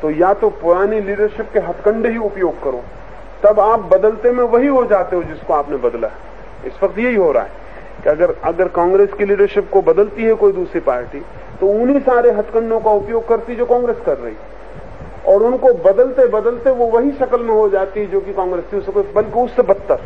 तो 0.03 0.11
या 0.11 0.33
तो 0.35 0.49
पुरानी 0.63 1.01
लीडरशिप 1.01 1.51
के 1.53 1.59
हथकंडे 1.59 2.09
ही 2.09 2.17
उपयोग 2.19 2.63
करो। 2.63 2.83
तब 3.43 3.61
आप 3.61 3.81
बदलते 3.93 4.31
में 4.31 4.43
वही 4.45 4.67
हो 4.67 4.85
जाते 4.87 5.17
हो 5.17 5.23
जिसको 5.23 5.55
आपने 5.55 5.77
बदला 5.77 6.11
इस 6.67 6.83
वक्त 6.83 6.99
यही 6.99 7.15
हो 7.15 7.31
रहा 7.33 7.43
है 7.43 7.51
कि 8.03 8.09
अगर 8.11 8.35
अगर 8.45 8.69
कांग्रेस 8.69 9.13
की 9.13 9.25
लीडरशिप 9.25 9.71
को 9.73 9.83
बदलती 9.83 10.25
है 10.25 10.35
कोई 10.35 10.53
दूसरी 10.53 10.81
पार्टी 10.81 11.19
तो 11.61 11.67
उन्हीं 11.73 12.01
सारे 12.01 12.31
हथकंडों 12.33 12.81
का 12.81 12.91
उपयोग 12.93 13.27
करती 13.29 13.55
जो 13.57 13.67
कांग्रेस 13.67 13.97
कर 14.07 14.19
रही। 14.19 14.35
और 15.27 15.43
उनको 15.43 15.73
बदलते 15.85 16.27
बदलते 16.31 16.71
वो 16.73 16.87
वही 16.89 17.13
शक्ल 17.15 17.41
में 17.41 17.55
हो 17.55 17.69
जाती 17.69 18.01
है 18.01 18.07
जो 18.07 18.21
कि 18.21 18.33
कांग्रेस 18.33 18.65
थी 18.73 18.77
उसको 18.77 19.03
बल्कि 19.15 19.41
उससे 19.41 19.63
बदतर। 19.65 20.01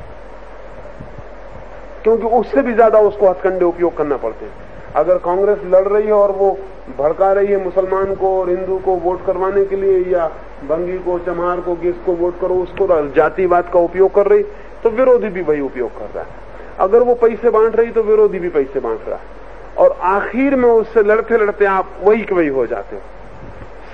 क्योंकि 2.05 2.27
उससे 2.37 2.63
भी 2.63 2.73
ज़्यादा 2.75 2.99
उसको 3.01 3.29
हथकंडे 3.29 3.65
उपयोग 3.65 3.97
करना 3.97 4.17
पड़ते 4.19 4.45
हैं। 4.45 4.69
अगर 4.97 5.19
कांग्रेस 5.21 5.59
लड़ 5.65 5.87
रही 5.89 6.07
है 6.07 6.13
और 6.13 6.31
वो 6.33 6.51
भड़का 6.99 7.33
रही 7.33 7.47
है 7.47 7.63
मुसलमान 7.65 8.15
को 8.15 8.31
और 8.39 8.49
हिंदू 8.51 8.79
को 8.79 8.95
वोट 8.99 9.25
करवाने 9.27 9.65
के 9.65 9.77
लिए, 9.77 9.99
या 10.07 10.27
बंगी 10.65 10.99
को, 10.99 11.19
चमार 11.19 11.61
को 11.61 11.75
किसको 11.75 12.13
वोट 12.15 12.41
करो, 12.41 12.55
उसको 12.57 13.11
जातिवाद 13.11 13.69
का 13.73 13.81
उपयोग 13.81 14.15
कर 14.15 14.27
रही 14.27 14.43
तो 14.83 14.91
विरोधी 14.91 15.29
भी 15.29 15.43
वही 15.43 15.61
उपयोग 15.61 15.91
कर 15.91 16.15
रहा 16.15 16.25
है। 16.25 16.49
अगर 16.81 17.03
वो 17.03 17.15
पैसे 17.17 17.51
बांट 17.51 17.77
रही 17.77 17.91
तो 17.91 18.03
विरोधी 18.03 18.39
भी 18.39 18.49
पैसे 18.51 18.81
बांट 18.81 19.09
रहा 19.09 19.19
है। 19.19 19.39
और 19.81 19.97
आखिर 20.03 20.57
में 20.57 20.69
उससे 20.69 21.03
लड़ते 21.03 21.37
लड़ते 21.39 21.65
आप 21.65 21.97
वही 22.05 22.23
के 22.23 22.35
वही 22.35 22.49
हो 22.49 22.67
जाते 22.67 22.97
हो। 22.97 23.03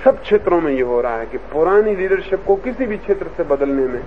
सब 0.03 0.21
क्षेत्रों 0.21 0.61
में 0.61 0.71
ये 0.71 0.81
हो 0.81 1.01
रहा 1.01 1.17
है 1.17 1.25
कि 1.25 1.37
पुरानी 1.51 1.95
लीडरशिप 1.95 2.43
को 2.47 2.55
किसी 2.55 2.85
भी 2.85 2.97
क्षेत्र 2.97 3.27
से 3.37 3.43
बदलने 3.43 3.87
में 3.87 4.01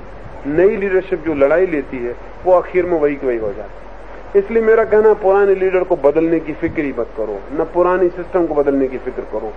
नई 0.46 0.76
लीडरशिप 0.76 1.24
जो 1.24 1.34
लड़ाई 1.34 1.66
लेती 1.66 1.96
है, 1.96 2.14
वो 2.44 2.52
आखिर 2.52 2.86
में 2.86 2.98
वही 3.00 3.14
के 3.14 3.26
वही 3.26 3.38
हो 3.38 3.52
जाती 3.52 3.74
है। 3.74 3.88
इसलिए 4.36 4.62
मेरा 4.62 4.84
कहना 4.84 5.12
पुराने 5.14 5.54
लीडर 5.54 5.84
को 5.84 5.96
बदलने 5.96 6.40
की 6.40 6.52
फ़िक्र 6.52 6.82
ही 6.82 6.92
मत 6.98 7.08
करो। 7.16 7.38
न 7.52 7.64
पुरानी 7.74 8.08
सिस्टम 8.08 8.46
को 8.46 8.54
बदलने 8.54 8.88
की 8.88 8.98
फ़िक्र 8.98 9.22
करो। 9.32 9.52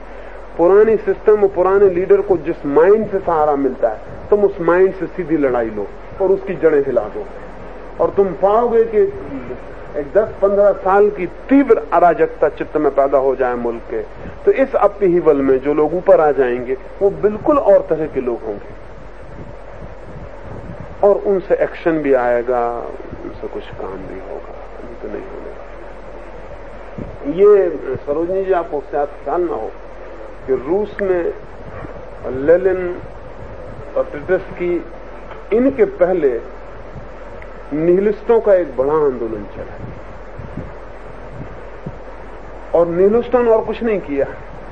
पुरानी 0.58 0.96
सिस्टम 0.98 1.44
और 1.44 1.50
पुराने 1.50 1.90
लीडर 1.90 2.22
को 2.22 2.38
जिस 2.38 2.66
माइंड 2.66 3.08
से 3.10 3.20
सहारा 3.20 3.56
मिलता 3.56 3.90
है, 3.90 4.30
तुम 4.30 4.44
उस 4.44 4.60
माइंड 4.62 4.94
से 4.94 5.06
सीधी 5.08 5.38
लड़ाई 5.38 5.70
लो 5.70 5.88
और 6.22 6.32
उसकी 6.32 6.54
जड़ें 6.54 6.80
हिला 6.80 7.02
दो। 7.02 7.26
और 8.00 8.10
तुम 8.10 8.28
पाओगे 8.42 8.84
कि 8.86 9.06
एक 9.98 10.08
दस 10.14 10.30
पंद्रह 10.42 10.72
साल 10.84 11.10
की 11.10 11.26
तीव्र 11.50 11.84
अराजकता 11.94 12.48
चित्त 12.50 12.78
में 12.78 12.92
पैदा 12.96 13.18
हो 13.18 13.36
जाए 13.36 13.56
मुल्क 13.56 13.82
के 13.90 14.02
तो 14.46 14.52
इस 14.64 14.76
अपीवल 14.76 15.42
में 15.42 15.58
जो 15.60 15.74
लोग 15.74 15.94
ऊपर 15.96 16.20
आ 16.22 16.32
जाएँगे, 16.32 16.78
वो 17.02 17.10
बिल्कुल 17.22 17.58
और 17.60 17.86
तरह 17.90 18.08
के 18.08 18.22
लोग 18.22 18.40
होंगे। 18.44 18.72
और 21.04 21.16
उनसे 21.28 21.56
एक्शन 21.56 22.00
भी 22.00 22.14
आएगा, 22.14 22.64
उनसे 23.24 23.48
कुछ 23.48 23.64
काम 23.82 23.98
भी 24.08 24.20
होगा 24.30 24.54
तो 25.02 25.08
नहीं 25.08 25.28
होने 25.32 25.52
ये, 27.34 27.70
सरोजनी 27.98 28.44
जी 28.46 28.54
आपको 28.54 28.80
शायद 28.92 29.10
ख्याल 29.24 29.42
ना 29.42 29.56
हो 29.56 29.70
कि 30.48 30.54
रूस 30.68 30.98
में 31.02 31.24
लेलिन 32.46 32.82
और 33.98 34.04
की, 34.54 34.74
इनके 35.54 35.86
पहले 35.98 36.30
निहिलिस्टों 37.74 38.42
का 38.42 38.54
एक 38.54 38.78
बड़ा 38.78 38.94
आंदोलन 38.94 39.44
चला। 39.56 39.76
और 42.80 42.88
निहलिस्टों 42.88 43.44
ने 43.44 43.52
और 43.52 43.66
कुछ 43.66 43.84
नहीं 43.84 44.00
किया, 44.00 44.26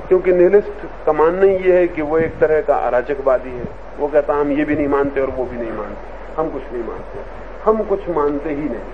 क्योंकि 0.08 0.32
निहलिस्ट 0.32 1.06
का 1.06 1.12
मानना 1.12 1.42
ये 1.42 1.78
है 1.80 1.88
कि 1.88 2.02
वो 2.02 2.18
एक 2.18 2.38
तरह 2.38 2.60
का 2.60 2.74
अराजकवादी 2.74 3.50
है। 3.50 3.64
वो 3.98 4.08
कहता, 4.08 4.34
हम 4.34 4.50
ये 4.50 4.64
भी 4.64 4.74
नहीं 4.74 4.88
मानते 4.88 5.20
और 5.20 5.30
वो 5.30 5.44
भी 5.44 5.56
नहीं 5.56 5.72
मानते। 5.72 6.12
हम 6.34 6.50
कुछ 6.50 6.62
नहीं 6.72 6.84
मानते। 6.84 7.42
हम 7.64 7.82
कुछ 7.82 8.08
मानते 8.08 8.50
ही 8.50 8.64
नहीं। 8.64 8.90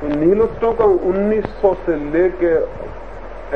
तो 0.00 0.20
नीलोत्सव 0.20 0.72
का 0.72 0.84
1900 0.84 1.74
से 1.74 1.96
लेके 1.96 2.54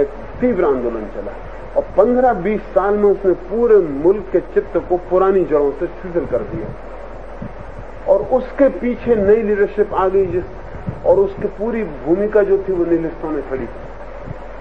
एक 0.01 0.09
तीव्र 0.41 0.65
आंदोलन 0.65 1.05
चला। 1.05 1.33
और 1.77 1.83
15-20 1.97 2.61
साल 2.61 2.95
में 2.95 3.11
उसने 3.11 3.33
पूरे 3.33 3.77
मुल्क 3.77 4.25
के 4.33 4.41
चित्त 4.41 4.83
को 4.89 4.97
पुरानी 4.97 5.45
जड़ों 5.45 5.71
से 5.71 5.87
शिथिल 5.87 6.27
कर 6.27 6.39
दिया। 6.39 6.69
और 8.09 8.23
उसके 8.33 8.69
पीछे 8.69 9.15
नई 9.15 9.43
लीडरशिप 9.43 9.95
आ 9.95 10.09
गई 10.09 10.27
जिस 10.27 10.45
और 11.07 11.19
उसकी 11.19 11.49
पूरी 11.59 11.83
भूमिका 12.05 12.43
जो 12.43 12.59
थी 12.59 12.73
वो 12.73 12.85
नीलिस्तों 12.85 13.31
ने 13.31 13.43
खड़ी 13.43 13.69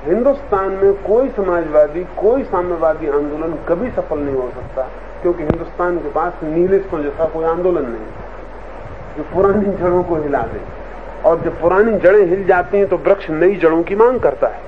हिंदुस्तान 0.06 0.72
में 0.72 0.94
कोई 1.04 1.30
समाजवादी, 1.30 2.04
कोई 2.18 2.44
साम्यवादी 2.44 3.08
आंदोलन 3.08 3.58
कभी 3.70 3.90
सफल 3.92 4.20
नहीं 4.20 4.36
हो 4.36 4.50
सकता, 4.50 4.84
क्योंकि 5.22 5.44
हिंदुस्तान 5.44 5.98
के 5.98 6.10
पास 6.10 6.34
नीलिस्तों 6.44 7.02
जैसा 7.04 7.26
कोई 7.26 7.46
आंदोलन 7.46 7.86
नहीं 7.86 9.18
जो 9.18 9.24
पुरानी 9.34 9.78
जड़ों 9.78 10.04
को 10.04 10.16
हिला 10.16 10.42
दे। 10.42 10.60
और 11.26 11.42
जब 11.42 11.60
पुरानी 11.62 11.98
जड़ें 12.00 12.26
हिल 12.26 12.44
जाती 12.46 12.78
हैं 12.78 12.88
तो 12.88 12.98
वृक्ष 12.98 13.30
नई 13.30 13.56
जड़ों 13.56 13.82
की 13.84 13.96
मांग 13.96 14.20
करता 14.20 14.48
है। 14.48 14.62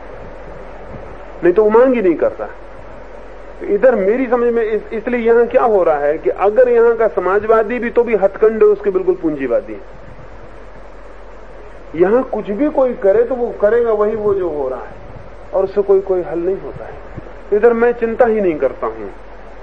नहीं 1.43 1.53
तो 1.53 1.63
वो 1.63 1.69
मांग 1.69 1.93
ही 1.93 2.01
नहीं 2.01 2.15
करता। 2.15 2.45
तो 2.45 2.51
इधर 3.63 3.95
मेरी 3.95 4.25
समझ 4.27 4.53
में 4.53 4.63
इस, 4.63 4.81
इसलिए 4.93 5.19
यहाँ 5.21 5.45
क्या 5.47 5.63
हो 5.63 5.83
रहा 5.83 5.97
है 5.97 6.17
कि 6.17 6.29
अगर 6.29 6.69
यहाँ 6.69 6.95
का 6.97 7.07
समाजवादी 7.09 7.79
भी 7.79 7.89
तो 7.89 8.03
भी 8.03 8.15
हथकंडे 8.15 8.65
उसके 8.65 8.89
बिल्कुल 8.89 9.15
पूंजीवादी 9.15 9.73
है। 9.73 9.79
यहाँ 11.95 12.23
कुछ 12.23 12.49
भी 12.51 12.69
कोई 12.69 12.93
करे 12.95 13.23
तो 13.23 13.35
वो 13.35 13.49
करेगा 13.61 13.91
वही 13.93 14.15
वो 14.15 14.33
जो 14.33 14.49
हो 14.49 14.67
रहा 14.69 14.79
है। 14.79 14.97
और 15.53 15.63
उससे 15.63 15.81
कोई 15.81 15.99
कोई 16.01 16.21
हल 16.21 16.39
नहीं 16.39 16.57
होता 16.57 16.85
है। 16.85 16.93
इधर 17.53 17.73
मैं 17.73 17.91
चिंता 17.93 18.25
ही 18.25 18.41
नहीं 18.41 18.55
करता 18.55 18.87
हूँ 18.87 19.09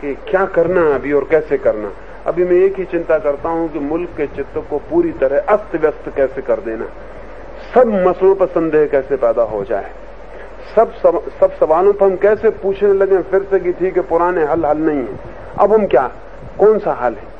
कि 0.01 0.15
क्या 0.29 0.45
करना 0.55 0.81
अभी 0.95 1.13
और 1.13 1.25
कैसे 1.31 1.59
करना। 1.59 1.93
अभी 2.27 2.45
मैं 2.45 2.57
एक 2.57 2.79
ही 2.79 2.85
चिंता 2.85 3.19
करता 3.19 3.49
हूँ 3.49 3.69
कि 3.73 3.79
मुल्क 3.81 4.09
के 4.17 4.27
चित्त 4.27 4.65
को 4.71 4.79
पूरी 4.91 5.13
तरह 5.13 5.39
अस्त 5.49 5.77
व्यस्त 5.77 6.13
कैसे 6.17 6.43
कर 6.43 6.61
देना। 6.61 6.87
सब 7.75 7.93
मसलों 8.07 8.35
पर 8.35 8.47
संदेह 8.47 8.87
कैसे 8.87 9.17
पैदा 9.17 9.43
हो 9.45 9.65
जाए। 9.65 9.93
सब 10.75 10.93
सब, 10.95 11.21
सब 11.41 11.53
सवालों 11.59 11.93
पर 11.93 12.07
हम 12.07 12.17
कैसे 12.17 12.51
पूछने 12.63 12.93
लगे 12.93 13.21
फिर 13.23 13.43
से 13.51 13.59
कि 13.61 13.73
ठीक 13.73 13.97
है 13.97 14.03
पुराने 14.03 14.45
हल 14.45 14.65
हल 14.67 14.79
नहीं 14.79 14.99
है। 14.99 15.19
अब 15.59 15.73
हम 15.73 15.87
क्या? 15.87 16.11
कौन 16.59 16.79
सा 16.79 16.93
हल 16.93 17.15
है? 17.15 17.35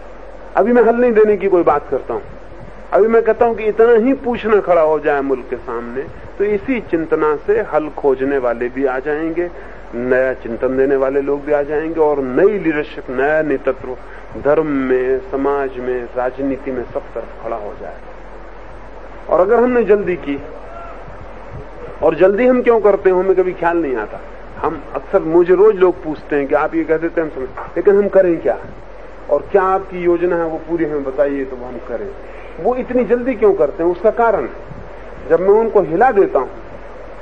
अभी 0.57 0.73
मैं 0.73 0.83
हल 0.83 0.97
नहीं 0.97 1.13
देने 1.13 1.37
की 1.37 1.49
कोई 1.49 1.63
बात 1.63 1.89
करता 1.91 2.15
हूँ। 2.15 2.23
अभी 2.93 3.09
मैं 3.09 3.23
कहता 3.23 3.47
हूँ 3.47 3.55
कि 3.55 3.65
इतना 3.65 3.93
ही 4.05 4.13
पूछना 4.25 4.61
खड़ा 4.61 4.83
हो 4.83 4.99
जाए 4.99 5.21
मुल्क 5.21 5.47
के 5.51 5.57
सामने 5.57 6.03
तो 6.39 6.45
इसी 6.45 6.81
चिंतना 6.81 7.35
से 7.37 7.61
हल 7.73 7.89
खोजने 7.97 8.39
वाले 8.39 8.69
भी 8.69 8.85
आ 8.87 8.99
जाएँगे 8.99 9.51
नया 9.95 10.33
चिंतन 10.35 10.77
देने 10.77 10.97
वाले 10.97 11.21
लोग 11.21 11.45
भी 11.45 11.53
आ 11.53 11.63
जाएँगे 11.63 12.01
और 12.01 12.21
नई 12.21 12.59
लीडरशिप 12.59 13.11
नया 13.11 13.41
नेतृत्व 13.43 13.97
धर्म 14.45 14.67
में 14.89 15.19
समाज 15.31 15.79
में 15.79 16.03
राजनीति 16.17 16.71
में 16.71 16.83
सब 16.85 17.13
तरफ़ 17.15 17.43
खड़ा 17.43 17.57
हो 17.57 17.73
जाए। 17.81 17.97
और 19.29 19.41
अगर 19.41 19.63
हमने 19.63 19.85
जल्दी 19.85 20.17
की 20.17 20.37
और 22.03 22.15
जल्दी 22.15 22.47
हम 22.47 22.63
क्यों 22.63 22.81
करते 22.81 23.11
हैं? 23.11 23.17
हमें 23.17 23.35
कभी 23.37 23.53
ख्याल 23.55 23.79
नहीं 23.79 23.97
आता। 23.97 24.21
हम 24.59 24.83
अक्सर 24.95 25.23
मुझे 25.23 25.55
रोज 25.55 25.77
लोग 25.77 26.03
पूछते 26.05 26.37
हैं 26.37 26.47
कि 26.47 26.55
आप 26.55 26.75
ये 26.75 26.85
कह 26.85 26.97
देते 26.97 27.21
हैं 27.21 27.29
हम 27.29 27.35
समझ 27.37 27.77
लेकिन 27.77 27.97
हम 27.97 28.09
करें 28.09 28.37
क्या? 28.41 28.59
और 29.31 29.47
क्या 29.53 29.63
आपकी 29.65 30.03
योजना 30.03 30.37
है? 30.37 30.45
वो 30.45 30.59
पूरी 30.69 30.85
हमें 30.85 31.05
बताइए 31.05 31.45
तो 31.45 31.57
हम 31.57 31.79
करें। 31.89 32.09
वो 32.61 32.75
इतनी 32.77 33.05
जल्दी 33.05 33.35
क्यों 33.35 33.53
करते 33.55 33.83
हैं? 33.83 33.91
उसका 33.91 34.11
कारण? 34.13 34.49
जब 35.31 35.41
मैं 35.41 35.55
उनको 35.61 35.81
हिला 35.83 36.11
देता 36.13 36.39
हूँ 36.39 36.51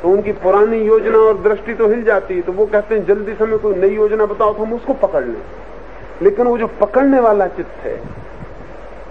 तो 0.02 0.08
उनकी 0.10 0.32
पुरानी 0.38 0.78
योजना 0.78 1.18
और 1.18 1.40
दृष्टि 1.42 1.74
तो 1.74 1.88
हिल 1.88 2.02
जाती 2.04 2.34
है 2.34 2.40
तो 2.42 2.52
वो 2.52 2.66
कहते 2.66 2.94
हैं, 2.94 3.04
जल्दी 3.06 3.34
से 3.34 3.44
हमें 3.44 3.58
कोई 3.58 3.74
नई 3.74 3.94
योजना 3.94 4.26
बताओ 4.26 4.52
तो 4.54 4.64
हम 4.64 4.72
उसको 4.74 4.92
पकड़ 5.02 5.24
लें। 5.24 5.42
लेकिन 6.22 6.46
वो 6.46 6.56
जो 6.58 6.66
पकड़ने 6.80 7.20
वाला 7.20 7.46
चित्त 7.48 7.84
है, 7.84 8.00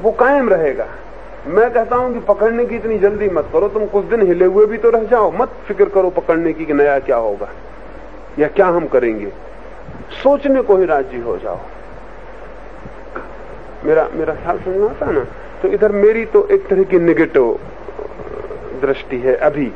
वो 0.02 0.12
कायम 0.12 0.50
रहेगा। 0.50 0.86
मैं 1.46 1.70
कहता 1.74 1.96
हूँ 1.96 2.14
कि 2.14 2.20
पकड़ने 2.26 2.66
की 2.66 2.76
इतनी 2.76 2.98
जल्दी 3.00 3.28
मत 3.30 3.50
करो, 3.54 3.68
तुम 3.70 3.86
कुछ 3.86 4.06
दिन 4.06 4.22
हिले 4.28 4.46
हुए 4.48 4.66
भी 4.66 4.78
तो 4.78 4.90
रह 4.90 5.04
जाओ, 5.06 5.32
मत 5.32 5.50
फ़िक्र 5.68 5.86
करो 5.90 6.10
पकड़ने 6.12 6.54
की 6.54 6.66
कि 6.66 6.74
नया 6.74 6.98
क्या 7.02 7.18
होगा, 7.18 7.50
या 8.40 8.48
क्या 8.50 8.68
हम 8.68 8.88
करेंगे। 8.88 9.32
सोचने 10.24 10.62
को 10.62 10.78
ही 10.78 10.86
राज़ी 10.86 11.20
हो 11.20 11.38
जाओ। 11.38 11.60
मेरा 13.86 14.08
मेरा 14.14 14.34
ख्याल 14.36 14.60
समझ 14.60 14.90
आता 14.90 15.12
ना? 15.12 15.26
तो 15.62 15.68
इधर 15.70 15.92
मेरी 15.92 16.26
तो 16.26 16.48
एक 16.48 16.68
तरह 16.68 16.84
की 16.84 17.00
निगेटिव 17.02 17.58
दृष्टि 18.82 19.18
है 19.18 19.36
अभी। 19.42 19.72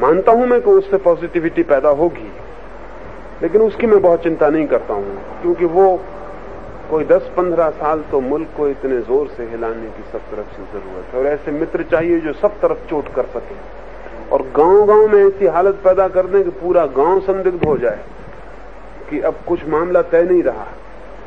मानता 0.00 0.32
हूँ 0.32 0.46
मैं 0.46 0.60
कि 0.60 0.70
उससे 0.70 0.96
पॉजिटिविटी 0.98 1.62
पैदा 1.64 1.88
होगी, 1.94 2.30
लेकिन 3.42 3.62
उसकी 3.62 3.86
मैं 3.86 4.00
बहुत 4.02 4.22
चिंता 4.22 4.48
नहीं 4.48 4.66
करता 4.66 4.94
हूँ, 4.94 5.16
क्योंकि 5.42 5.64
वो 5.66 6.00
कोई 6.90 7.04
10-15 7.04 7.70
साल 7.70 8.02
तो 8.10 8.20
मुल्क 8.20 8.48
को 8.56 8.68
इतने 8.68 9.00
ज़ोर 9.00 9.26
से 9.28 9.44
हिलाने 9.44 9.88
की 9.88 10.02
सब 10.12 10.30
तरफ़ 10.30 10.54
से 10.56 10.62
ज़रूरत 10.72 11.14
है। 11.14 11.20
और 11.20 11.26
ऐसे 11.26 11.52
मित्र 11.52 11.82
चाहिए 11.82 12.20
जो 12.20 12.32
सब 12.32 12.60
तरफ़ 12.60 12.88
चोट 12.90 13.12
कर 13.14 13.26
सके। 13.34 13.56
और 14.32 14.42
गांव-गांव 14.56 15.06
में 15.08 15.24
ऐसी 15.24 15.46
हालत 15.46 15.80
पैदा 15.84 16.08
कर 16.08 16.26
दें 16.26 16.42
कि 16.44 16.50
पूरा 16.60 16.86
गाँव 16.96 17.20
संदिग्ध 17.20 17.64
हो 17.64 17.76
जाए 17.78 18.00
कि 19.10 19.20
अब 19.20 19.34
कुछ 19.46 19.68
मामला 19.68 20.02
तय 20.02 20.22
नहीं 20.22 20.42
रहा। 20.42 20.66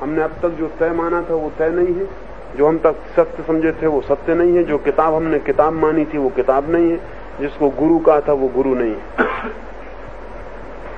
हमने 0.02 0.22
अब 0.22 0.36
तक 0.42 0.50
जो 0.50 0.68
तय 0.80 0.92
माना 0.92 1.22
था 1.22 1.36
वो 1.36 1.52
तय 1.60 1.70
नहीं 1.70 1.96
है। 1.96 2.08
जो 2.58 2.68
हम 2.68 2.78
तक 2.78 2.96
सत्य 3.16 3.44
समझे 3.44 3.72
थे 3.72 3.88
वो 3.88 4.02
सत्य 4.02 4.36
नहीं 4.36 4.56
है। 4.56 4.64
जो 4.64 4.78
किताब 4.78 5.14
हमने 5.14 5.40
किताब 5.40 5.74
मानी 5.74 6.06
थी 6.06 6.18
वो 6.18 6.30
किताब 6.30 6.70
नहीं 6.72 6.92
है। 6.92 7.00
जिसको 7.40 7.70
गुरु 7.70 8.00
कहा 8.00 8.20
था 8.20 8.34
वो 8.34 8.48
गुरु 8.48 8.76
नहीं 8.76 8.96
है। 8.96 9.50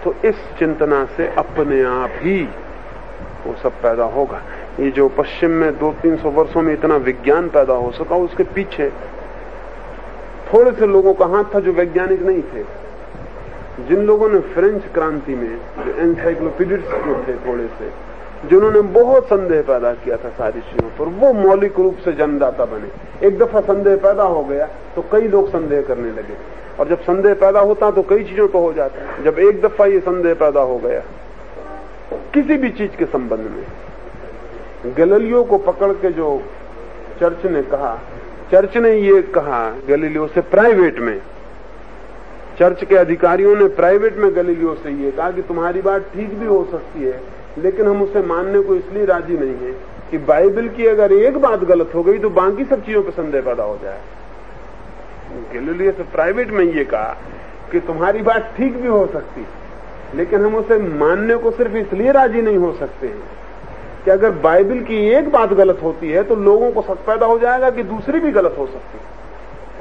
तो 0.04 0.14
इस 0.26 0.36
चिंतना 0.60 1.06
से 1.18 1.28
अपने 1.38 1.84
आप 1.84 2.10
ही 2.22 2.38
वो 3.46 3.56
सब 3.64 3.82
पैदा 3.82 4.04
होगा। 4.10 4.42
ये 4.80 4.92
जो 4.92 5.08
पश्चिम 5.18 5.52
में 5.52 5.78
दो 5.80 5.92
तीन 6.02 6.16
सौ 6.18 6.30
वर्षो 6.32 6.62
में 6.62 6.74
इतना 6.74 6.96
विज्ञान 7.02 7.50
पैदा 7.50 7.74
हो 7.76 7.92
सका, 7.92 8.16
उसके 8.18 8.44
पीछे 8.54 8.90
थोड़े 10.54 10.72
से 10.72 10.88
लोगों 10.88 11.14
का 11.14 11.26
हाथ 11.26 11.54
था 11.56 11.60
जो 11.60 11.72
वैज्ञानिक 11.74 12.22
नहीं 12.22 12.42
थे। 12.44 12.64
जिन 13.88 14.06
लोगों 14.06 14.30
ने 14.30 14.40
फ्रेंच 14.54 14.82
क्रांति 14.94 15.36
में, 15.36 15.58
जो 15.86 15.94
एनसाइक्लोपीडिस्ट 16.02 16.92
जो 17.06 17.16
थे 17.28 17.34
थोड़े 17.46 17.68
से, 17.80 17.90
जिन्होंने 18.50 18.82
बहुत 18.94 19.26
संदेह 19.26 19.62
पैदा 19.62 19.94
किया 19.94 20.18
था 20.18 20.30
सारी 20.30 20.62
चीज़ों 20.62 20.90
पर, 20.90 21.06
वो 21.20 21.34
मौलिक 21.34 21.80
रूप 21.80 21.98
से 22.06 22.12
जन्मदाता 22.14 22.66
बने। 22.66 23.28
एक 23.28 23.38
दफ़ा 23.40 23.62
संदेह 23.64 23.96
पैदा 23.98 24.24
हो 24.26 24.44
गया 24.44 24.66
तो 24.96 25.04
कई 25.12 25.28
लोग 25.28 25.50
संदेह 25.50 25.82
करने 25.82 26.12
लगे। 26.12 26.38
और 26.80 26.88
जब 26.88 27.02
संदेह 27.02 27.34
पैदा 27.36 27.60
होता 27.62 27.92
तो 27.92 28.02
कई 28.04 28.24
चीज़ों 28.24 28.48
तो 28.48 28.60
हो 28.60 28.72
जाता। 28.74 29.22
जब 29.24 29.40
एक 29.40 29.62
दफ़ा 29.62 29.86
ये 29.86 30.00
संदेह 30.02 30.34
पैदा 30.36 30.62
हो 30.62 30.78
गया 30.78 31.02
किसी 32.34 32.58
भी 32.58 32.70
चीज़ 32.72 32.96
के 32.98 33.06
संबंध 33.08 33.48
में। 33.48 34.94
गलिलियो 34.98 35.44
को 35.44 35.58
पकड़ 35.60 35.92
के 35.94 36.12
जो 36.12 36.42
चर्च 37.20 37.46
ने 37.46 37.62
कहा, 37.66 37.96
चर्च 38.52 38.78
ने 38.78 38.92
ये 38.92 39.22
कहा 39.36 39.70
गलीलियो 39.88 40.28
से 40.28 40.42
प्राइवेट 40.50 41.00
में। 41.00 41.20
चर्च 42.60 42.84
के 42.84 42.96
अधिकारियों 42.96 43.56
ने 43.56 43.68
प्राइवेट 43.76 44.18
में 44.18 44.36
गलीलियो 44.36 44.74
से 44.76 44.92
ये 44.94 45.12
कहा 45.12 45.30
कि 45.32 45.42
तुम्हारी 45.42 45.82
बात 45.82 46.10
ठीक 46.14 46.34
भी 46.40 46.46
हो 46.46 46.64
सकती 46.72 47.04
है, 47.04 47.20
लेकिन 47.60 47.88
हम 47.88 48.02
उसे 48.02 48.22
मानने 48.24 48.62
को 48.62 48.76
इसलिए 48.76 49.06
राज़ी 49.06 49.38
नहीं 49.38 49.56
है 49.58 49.72
कि 50.12 50.18
बाइबल 50.26 50.68
की 50.70 50.86
अगर 50.88 51.14
एक 51.14 51.38
बात 51.38 51.64
गलत 51.66 51.92
हो 51.96 52.04
गई 52.04 52.20
तो 52.20 52.30
बाकी 52.32 52.66
सब 52.66 52.86
चीज़ों 52.86 53.04
पर 53.04 53.12
संदेह 53.14 53.42
पैदा 53.42 53.64
हो 53.64 53.78
जाए। 53.84 54.00
गलीलियो 55.54 55.92
से 55.92 56.04
प्राइवेट 56.12 56.52
में 56.52 56.64
ये 56.66 56.84
कहा 56.86 57.18
कि 57.72 57.80
तुम्हारी 57.82 58.22
बात 58.22 58.54
ठीक 58.58 58.76
भी 58.78 58.88
हो 58.88 59.06
सकती 59.14 59.46
लेकिन 60.16 60.46
हम 60.46 60.56
उसे 60.56 60.78
मानने 60.78 61.36
को 61.36 61.52
सिर्फ़ 61.52 61.76
इसलिए 61.78 62.12
राज़ी 62.12 62.42
नहीं 62.42 62.58
हो 62.58 62.72
सकते 62.74 63.08
कि 64.06 64.12
अगर 64.12 64.32
बाइबल 64.42 64.80
की 64.84 64.98
एक 65.10 65.30
बात 65.32 65.54
गलत 65.54 65.80
होती 65.84 66.12
है 66.12 66.24
तो 66.24 66.36
लोगों 66.38 66.72
को 66.72 66.82
शक 66.84 67.06
पैदा 67.06 67.26
हो 67.26 67.38
जाएगा 67.40 67.70
कि 67.70 67.84
दूसरी 67.86 68.20
भी 68.20 68.32
गलत 68.32 68.56
हो 68.58 68.66
सकती 68.68 68.98
है। 68.98 69.12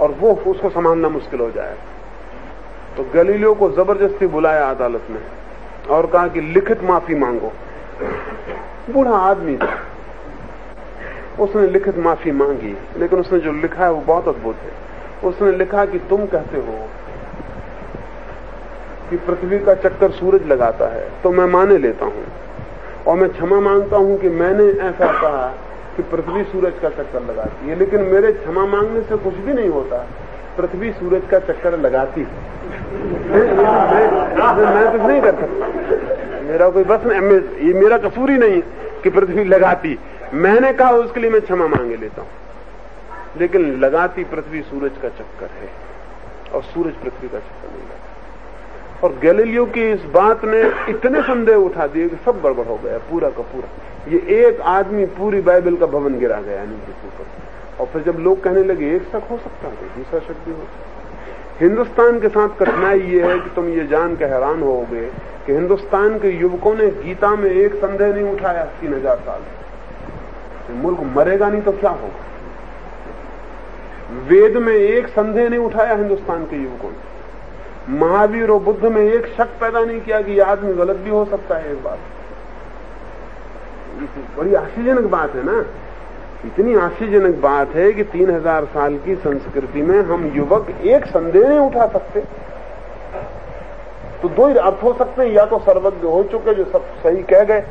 और 0.00 0.14
वो 0.20 0.34
उसको 0.46 0.68
संभालना 0.70 1.08
मुश्किल 1.10 1.40
हो 1.40 1.50
जाएगा 1.50 2.96
तो 2.96 3.04
गलीलियो 3.14 3.52
को 3.54 3.70
ज़बरदस्ती 3.72 4.26
बुलाया 4.28 4.68
अदालत 4.70 5.06
में 5.10 5.20
और 5.90 6.06
कहा 6.06 6.26
कि 6.28 6.40
लिखित 6.40 6.82
माफ़ी 6.84 7.14
मांगो। 7.14 7.52
बूढ़ा 8.90 9.16
आदमी 9.18 9.56
था 9.56 9.78
उसने 11.40 11.66
लिखित 11.68 11.98
माफ़ी 11.98 12.32
मांगी, 12.32 12.74
लेकिन 12.98 13.18
उसने 13.18 13.38
जो 13.40 13.52
लिखा 13.52 13.84
है 13.84 13.92
वो 13.92 14.00
बहुत 14.06 14.28
अद्भुत 14.28 14.56
है। 14.56 15.28
उसने 15.28 15.52
लिखा 15.52 15.84
कि 15.84 15.98
तुम 16.08 16.26
कहते 16.26 16.58
हो 16.58 16.72
कि 19.12 19.18
पृथ्वी 19.24 19.58
का 19.64 19.74
चक्कर 19.80 20.10
सूरज 20.12 20.46
लगाता 20.48 20.86
है 20.90 21.08
तो 21.22 21.30
मैं 21.30 21.46
माने 21.48 21.76
लेता 21.78 22.04
हूँ। 22.06 22.24
और 23.06 23.16
मैं 23.16 23.28
क्षमा 23.30 23.58
माँगता 23.60 23.96
हूँ 23.98 24.18
कि 24.20 24.28
मैंने 24.32 24.64
ऐसा 24.82 25.06
कहा 25.12 25.46
कि 25.96 26.02
पृथ्वी 26.10 26.44
सूरज 26.44 26.78
का 26.82 26.88
चक्कर 26.90 27.22
लगाती 27.22 27.68
है। 27.68 27.78
लेकिन 27.78 28.02
मेरे 28.08 28.32
क्षमा 28.34 28.64
मांगने 28.66 29.00
से 29.02 29.16
कुछ 29.18 29.34
भी 29.36 29.52
नहीं 29.52 29.68
होता। 29.70 29.98
पृथ्वी 30.56 30.92
सूरज 30.92 31.22
का 31.30 31.38
चक्कर 31.42 31.78
लगाती 31.78 32.22
मैं, 32.22 33.42
मैं 34.66 34.90
कुछ 34.92 35.00
नहीं 35.00 35.20
कर 35.22 35.34
सकता। 35.34 35.66
मेरा 36.42 36.68
कोई 36.70 36.84
बस 36.84 37.04
नहीं 37.06 37.40
ये 37.66 37.72
मेरा 37.74 37.98
कसूर 38.00 38.30
ही 38.30 38.38
नहीं 38.38 38.60
कि 39.02 39.10
पृथ्वी 39.10 39.44
लगाती। 39.46 39.98
मैंने 40.36 40.72
कहा 40.72 40.90
उसके 40.98 41.20
लिए 41.20 41.30
मैं 41.30 41.40
क्षमा 41.40 41.66
मांगे 41.68 41.96
लेता 41.96 42.22
हूँ। 42.22 42.30
लेकिन 43.40 43.70
लगाती 43.80 44.24
पृथ्वी 44.32 44.62
सूरज 44.62 44.98
का 45.02 45.08
चक्कर 45.10 45.50
है 45.60 45.68
और 46.54 46.62
सूरज 46.64 46.94
पृथ्वी 46.94 47.28
का 47.28 47.38
चक्कर 47.38 47.68
नहीं 47.68 47.82
लगाता। 47.82 48.11
और 49.04 49.18
गैलीलियो 49.18 49.64
की 49.66 49.90
इस 49.90 50.04
बात 50.12 50.44
ने 50.44 50.60
इतने 50.90 51.22
संदेह 51.22 51.56
उठा 51.58 51.86
दिए 51.86 52.08
कि 52.08 52.16
सब 52.24 52.40
गड़बड़ 52.42 52.66
हो 52.66 52.76
गया, 52.84 52.98
पूरा 53.10 53.28
का 53.30 53.42
पूरा। 53.52 53.68
ये 54.08 54.18
एक 54.38 54.60
आदमी 54.60 55.04
पूरी 55.16 55.40
बाइबल 55.40 55.76
का 55.76 55.86
भवन 55.88 56.18
गिरा 56.18 56.40
गया 56.40 56.64
नीचे 56.64 56.92
के 56.92 57.08
ऊपर। 57.08 57.80
और 57.80 57.86
फिर 57.86 58.02
जब 58.02 58.18
लोग 58.18 58.42
कहने 58.42 58.62
लगे, 58.64 58.94
एक 58.96 59.02
शक 59.02 59.28
हो 59.30 59.36
सकता 59.38 59.68
है, 59.68 59.74
दूसरा 59.96 60.20
शक 60.20 60.44
भी 60.44 60.52
हो 60.52 60.58
सकता 60.58 60.90
हिंदुस्तान 61.60 62.20
के 62.20 62.28
साथ 62.28 62.48
कठिनाई 62.58 63.00
ये 63.00 63.22
है 63.22 63.38
कि 63.38 63.50
तुम 63.54 63.68
ये 63.68 63.84
जान 63.86 64.16
के 64.16 64.24
हैरान 64.24 64.62
होगे 64.62 65.04
कि 65.46 65.52
हिंदुस्तान 65.52 66.18
के 66.18 66.30
युवकों 66.30 66.74
ने 66.74 66.86
गीता 67.02 67.30
में 67.36 67.50
एक 67.50 67.74
संदेह 67.74 68.12
नहीं 68.14 68.32
उठाया, 68.32 68.64
तीन 68.80 68.94
हज़ार 68.94 69.16
साल। 69.16 69.42
मुल्क 70.74 71.00
मरेगा 71.16 71.48
नहीं 71.48 71.62
तो 71.62 71.72
क्या 71.72 71.90
होगा? 71.90 72.24
वेद 74.28 74.56
में 74.56 74.74
एक 74.74 75.06
संदेह 75.08 75.48
नहीं 75.48 75.60
उठाया 75.60 75.94
हिंदुस्तान 75.94 76.44
के 76.44 76.56
युवकों 76.56 76.90
ने। 76.90 77.11
महावीर 77.90 78.50
और 78.50 78.58
बुद्ध 78.60 78.84
में 78.84 79.02
एक 79.02 79.26
शक 79.36 79.48
पैदा 79.60 79.80
नहीं 79.80 80.00
किया 80.00 80.20
कि 80.22 80.38
आदमी 80.40 80.72
गलत 80.74 80.96
भी 80.96 81.10
हो 81.10 81.24
सकता 81.24 81.56
है, 81.56 81.72
एक 81.72 81.82
बात। 81.84 81.98
बड़ी 84.38 84.54
आश्चर्यजनक 84.54 85.10
बात 85.10 85.34
है 85.34 85.42
ना? 85.44 85.64
इतनी 86.46 86.74
आश्चर्यजनक 86.76 87.34
बात 87.40 87.74
है 87.74 87.92
कि 87.92 88.04
तीन 88.04 88.30
हज़ार 88.30 88.64
साल 88.66 88.96
की 88.98 89.14
संस्कृति 89.16 89.82
में 89.82 89.98
हम 90.04 90.30
युवक 90.36 90.70
एक 90.70 91.06
संदेह 91.06 91.48
नहीं 91.48 91.58
उठा 91.58 91.86
सकते। 91.88 92.20
तो 94.22 94.28
दो 94.28 94.46
ही 94.46 94.56
अर्थ 94.56 94.82
हो 94.82 94.92
सकते 94.92 95.22
हैं, 95.22 95.30
या 95.30 95.44
तो 95.44 95.58
सर्वज्ञ 95.60 96.06
हो 96.06 96.22
चुके 96.22 96.54
जो 96.54 96.64
सब 96.64 96.86
सही 97.02 97.22
कह 97.24 97.44
गए, 97.44 97.64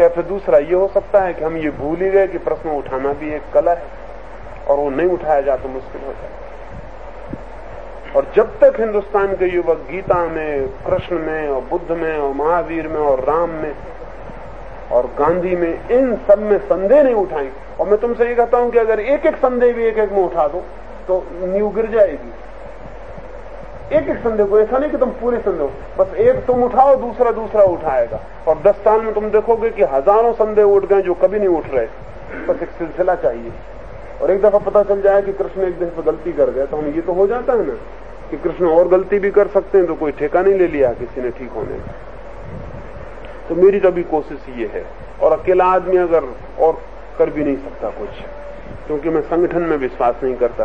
या 0.00 0.08
फिर 0.08 0.24
दूसरा 0.24 0.58
ये 0.58 0.74
हो 0.74 0.90
सकता 0.94 1.20
है 1.20 1.34
कि 1.34 1.44
हम 1.44 1.56
ये 1.56 1.70
भूल 1.72 1.96
ही 1.96 2.10
गए 2.10 2.26
कि 2.26 2.38
प्रश्न 2.40 2.70
उठाना 2.70 3.12
भी 3.12 3.34
एक 3.34 3.42
कला 3.54 3.72
है, 3.72 3.82
और 4.68 4.76
वो 4.76 4.90
नहीं 4.90 5.08
उठाया 5.08 5.40
जाए 5.40 5.58
तो 5.58 5.68
मुश्किल 5.68 6.06
हो 6.06 6.12
जाए 6.12 6.48
और 8.16 8.26
जब 8.36 8.58
तक 8.60 8.80
हिंदुस्तान 8.80 9.34
के 9.36 9.46
युवक 9.46 9.86
गीता 9.90 10.24
में, 10.26 10.68
कृष्ण 10.86 11.18
में, 11.18 11.48
और 11.48 11.60
बुद्ध 11.60 11.90
में, 11.92 12.18
और 12.18 12.32
महावीर 12.34 12.88
में, 12.88 13.00
और 13.00 13.20
राम 13.24 13.50
में, 13.52 13.74
और 14.92 15.06
गांधी 15.18 15.56
में, 15.56 15.88
इन 15.90 16.14
सब 16.28 16.38
में 16.40 16.58
संदेह 16.58 17.02
नहीं 17.02 17.14
उठाएँगे 17.14 17.50
और 17.80 17.88
मैं 17.88 17.98
तुमसे 18.00 18.28
ये 18.28 18.34
कहता 18.34 18.58
हूँ 18.58 18.70
कि 18.70 18.78
अगर 18.78 19.00
एक 19.00 19.26
एक 19.26 19.36
संदेह 19.36 19.72
भी 19.72 19.84
एक 19.84 19.98
एक 19.98 20.12
में 20.12 20.22
उठा 20.22 20.46
दो 20.48 20.62
तो 21.08 21.24
नींव 21.42 21.70
गिर 21.74 21.86
जाएगी। 21.86 22.32
एक 23.96 24.08
एक 24.08 24.18
संदेह 24.18 24.46
को, 24.46 24.58
ऐसा 24.60 24.78
नहीं 24.78 24.90
कि 24.90 24.96
तुम 24.96 25.10
पूरे 25.10 25.38
संदेह 25.38 25.70
बस 25.98 26.14
एक 26.16 26.44
तुम 26.46 26.62
उठाओ, 26.64 26.94
दूसरा 26.96 27.30
दूसरा 27.30 27.62
उठाएगा। 27.62 28.20
और 28.48 28.58
दस 28.58 28.74
साल 28.74 29.00
में 29.00 29.12
तुम 29.14 29.30
देखोगे 29.30 29.70
कि 29.70 29.82
हज़ारों 29.84 30.32
संदेह 30.32 30.64
उठ 30.66 30.84
गए 30.84 31.02
जो 31.02 31.14
कभी 31.14 31.38
नहीं 31.38 31.48
उठ 31.48 31.74
रहे। 31.74 31.86
बस 32.46 32.62
एक 32.62 32.68
सिलसिला 32.68 33.14
चाहिए। 33.14 33.52
और 34.22 34.30
एक 34.30 34.40
दफ़ा 34.42 34.58
पता 34.58 34.82
चल 34.82 35.00
जाए 35.02 35.22
कि 35.22 35.32
कृष्ण 35.32 35.62
एक 35.62 35.78
दफे 35.78 36.02
गलती 36.02 36.32
कर 36.32 36.50
गए 36.50 36.66
तो 36.66 36.76
हम 36.76 36.86
ये 36.94 37.00
तो 37.00 37.12
हो 37.12 37.26
जाता 37.26 37.52
है 37.52 37.66
ना 37.66 37.74
कि 38.30 38.36
कृष्ण 38.38 38.66
और 38.68 38.88
गलती 38.88 39.18
भी 39.18 39.30
कर 39.30 39.48
सकते 39.48 39.78
हैं 39.78 39.86
तो 39.86 39.94
कोई 39.94 40.12
ठेका 40.12 40.42
नहीं 40.42 40.54
ले 40.54 40.66
लिया 40.68 40.92
किसी 40.92 41.22
ने 41.22 41.30
ठीक 41.30 41.50
होने। 41.50 41.78
का 41.78 42.08
तो 43.48 43.54
मेरी 43.54 43.80
तो 43.80 43.88
अभी 43.88 44.02
कोशिश 44.02 44.44
ये 44.56 44.66
है, 44.74 44.84
और 45.22 45.32
अकेला 45.32 45.64
आदमी 45.66 45.96
अगर 45.96 46.24
और 46.60 46.80
कर 47.18 47.30
भी 47.30 47.44
नहीं 47.44 47.56
सकता 47.56 47.88
कुछ, 47.90 48.20
क्योंकि 48.86 49.10
मैं 49.10 49.22
संगठन 49.22 49.62
में 49.62 49.76
विश्वास 49.76 50.22
नहीं 50.22 50.34
करता, 50.34 50.64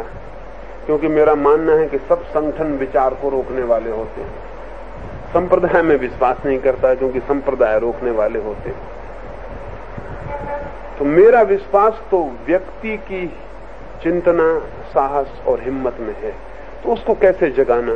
क्योंकि 0.86 1.08
मेरा 1.08 1.36
मानना 1.36 1.74
है 1.74 1.88
कि 1.88 1.98
सब 2.10 2.24
संगठन 2.26 2.78
विचार 2.78 3.14
को 3.14 3.30
रोकने 3.30 3.64
वाले 3.64 3.92
होते 3.92 4.22
हैं। 4.22 5.34
संप्रदाय 5.34 5.82
में 5.82 5.96
विश्वास 5.98 6.46
नहीं 6.46 6.60
करता, 6.60 6.94
क्योंकि 6.96 7.20
संप्रदाय 7.20 7.80
रोकने 7.80 8.12
वाले 8.12 8.40
होते 8.40 8.70
हैं। 8.70 9.05
तो 11.00 11.06
मेरा 11.06 11.42
विश्वास 11.42 12.02
तो 12.12 12.32
व्यक्ति 12.48 12.98
की 12.98 13.28
चिंतना, 14.04 14.60
साहस 14.94 15.42
और 15.48 15.62
हिम्मत 15.62 15.98
में 16.00 16.16
है। 16.22 16.32
तो 16.84 16.94
उसको 16.94 17.14
कैसे 17.14 17.50
जगाना? 17.50 17.94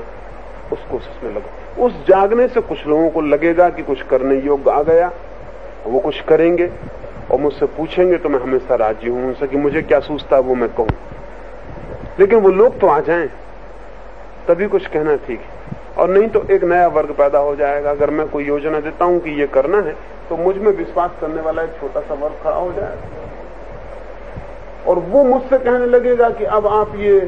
उसको 0.72 1.00
में 1.24 1.36
लगो। 1.36 1.86
उस 1.86 1.94
जागने 2.08 2.48
से 2.48 2.62
कुछ 2.62 2.88
लोगों 2.88 3.10
को 3.10 3.22
लगेगा 3.22 3.70
कि 3.70 3.84
कुछ 3.84 4.02
करने 4.02 4.40
योग्य 4.40 4.72
आ 4.72 4.82
गया। 4.84 5.12
वो 5.88 6.00
कुछ 6.00 6.22
करेंगे 6.22 6.70
और 7.32 7.40
मुझसे 7.40 7.66
पूछेंगे 7.66 8.18
तो 8.18 8.30
मैं 8.30 8.40
हमेशा 8.40 8.76
राज़ी 8.76 9.10
हूँ 9.10 9.28
उनसे 9.28 9.48
कि 9.48 9.58
मुझे 9.58 9.82
क्या 9.82 10.00
सूझता 10.00 10.36
है 10.36 10.42
वो 10.42 10.56
मैं 10.56 10.70
कहूँ। 10.70 10.90
लेकिन 12.20 12.40
वो 12.40 12.50
लोग 12.50 12.80
तो 12.80 12.88
आ 12.88 13.00
जाएँ। 13.00 13.30
तभी 14.50 14.68
कुछ 14.68 14.88
कहना 14.88 15.16
ठीक 15.28 15.40
है। 15.40 15.48
और 15.98 16.10
नहीं 16.10 16.28
तो 16.30 16.44
एक 16.52 16.64
नया 16.66 16.88
वर्ग 16.90 17.12
पैदा 17.14 17.40
हो 17.40 17.56
जाएगा। 17.56 17.90
अगर 17.92 18.10
मैं 18.12 18.28
कोई 18.30 18.44
योजना 18.46 18.80
देता 18.82 19.06
हूँ 19.06 19.20
कि 19.20 19.30
ये 19.40 19.48
करना 19.50 19.78
है 19.80 19.96
तो 20.30 20.38
मुझमें 20.38 20.72
विश्वास 20.74 21.12
करने 21.22 21.42
वाला 21.42 21.62
एक 21.64 21.74
छोटा 21.80 22.02
सा 22.02 22.14
वर्ग 22.16 22.36
खड़ा 22.44 22.56
हो 22.56 22.72
जाएगा। 22.74 23.18
और 24.88 25.00
वो 25.08 25.24
मुझसे 25.26 25.58
कहने 25.58 25.86
लगेगा 25.88 26.30
कि 26.32 26.46
अब 26.48 26.68
आप 26.70 26.96
ये 26.96 27.20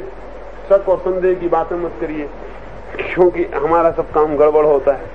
शक 0.69 0.89
और 0.89 0.97
संदेह 0.99 1.34
की 1.36 1.47
बातें 1.49 1.75
मत 1.77 1.93
करिए, 2.01 2.27
क्योंकि 2.97 3.43
हमारा 3.55 3.91
सब 3.91 4.12
काम 4.12 4.36
गड़बड़ 4.38 4.65
होता 4.65 4.93
है। 4.93 5.10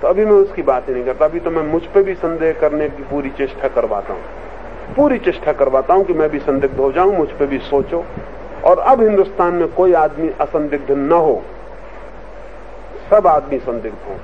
तो 0.00 0.08
अभी 0.08 0.24
मैं 0.24 0.32
उसकी 0.34 0.62
बात 0.62 0.88
ही 0.88 0.94
नहीं 0.94 1.04
करता। 1.04 1.24
अभी 1.24 1.40
तो 1.40 1.50
मैं 1.50 1.62
मुझ 1.62 1.82
पर 1.84 2.02
भी 2.02 2.14
संदेह 2.16 2.52
करने 2.60 2.88
की 2.88 3.02
पूरी 3.02 3.30
चेष्टा 3.30 3.68
करवाता 3.70 4.12
हूँ। 4.12 4.22
पूरी 4.96 5.18
चेष्टा 5.18 5.52
करवाता 5.54 5.94
हूँ 5.94 6.04
कि 6.04 6.12
मैं 6.12 6.28
भी 6.30 6.38
संदिग्ध 6.40 6.78
हो 6.78 6.90
जाऊँ, 6.92 7.16
मुझ 7.16 7.28
पर 7.30 7.46
भी 7.46 7.58
सोचो। 7.60 8.04
और 8.64 8.78
अब 8.80 9.02
हिंदुस्तान 9.02 9.54
में 9.54 9.68
कोई 9.74 9.92
आदमी 9.94 10.28
असंदिग्ध 10.40 10.90
न 10.90 11.12
हो। 11.12 11.42
सब 13.10 13.26
आदमी 13.26 13.58
संदिग्ध 13.60 14.08
हों 14.08 14.16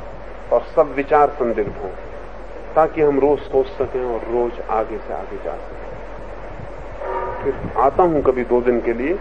और 0.53 0.61
सब 0.77 0.95
विचार 0.97 1.29
संदिग्ध 1.31 1.73
हों, 1.83 1.91
ताकि 2.75 3.03
हम 3.03 3.19
रोज 3.21 3.39
सोच 3.41 3.67
सकें 3.69 4.05
और 4.05 4.21
रोज 4.33 4.61
आगे 4.71 4.99
से 4.99 5.15
आगे 5.15 5.37
जा 5.45 5.57
सकें। 5.57 5.89
फिर 7.43 7.79
आता 7.81 8.03
हूँ 8.03 8.23
कभी 8.23 8.45
दो 8.45 8.61
दिन 8.61 8.81
के 8.81 8.93
लिए। 8.93 9.19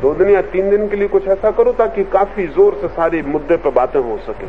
दो 0.00 0.14
दिन 0.14 0.30
या 0.30 0.42
तीन 0.52 0.70
दिन 0.70 0.88
के 0.88 0.96
लिए 0.96 1.08
कुछ 1.08 1.26
ऐसा 1.28 1.50
करो 1.50 1.72
ताकि 1.72 2.04
काफ़ी 2.12 2.46
ज़ोर 2.48 2.78
से 2.80 2.88
सारी 2.90 3.22
मुद्दे 3.22 3.56
पर 3.56 3.70
बातें 3.70 4.00
हो 4.00 4.18
सके। 4.28 4.46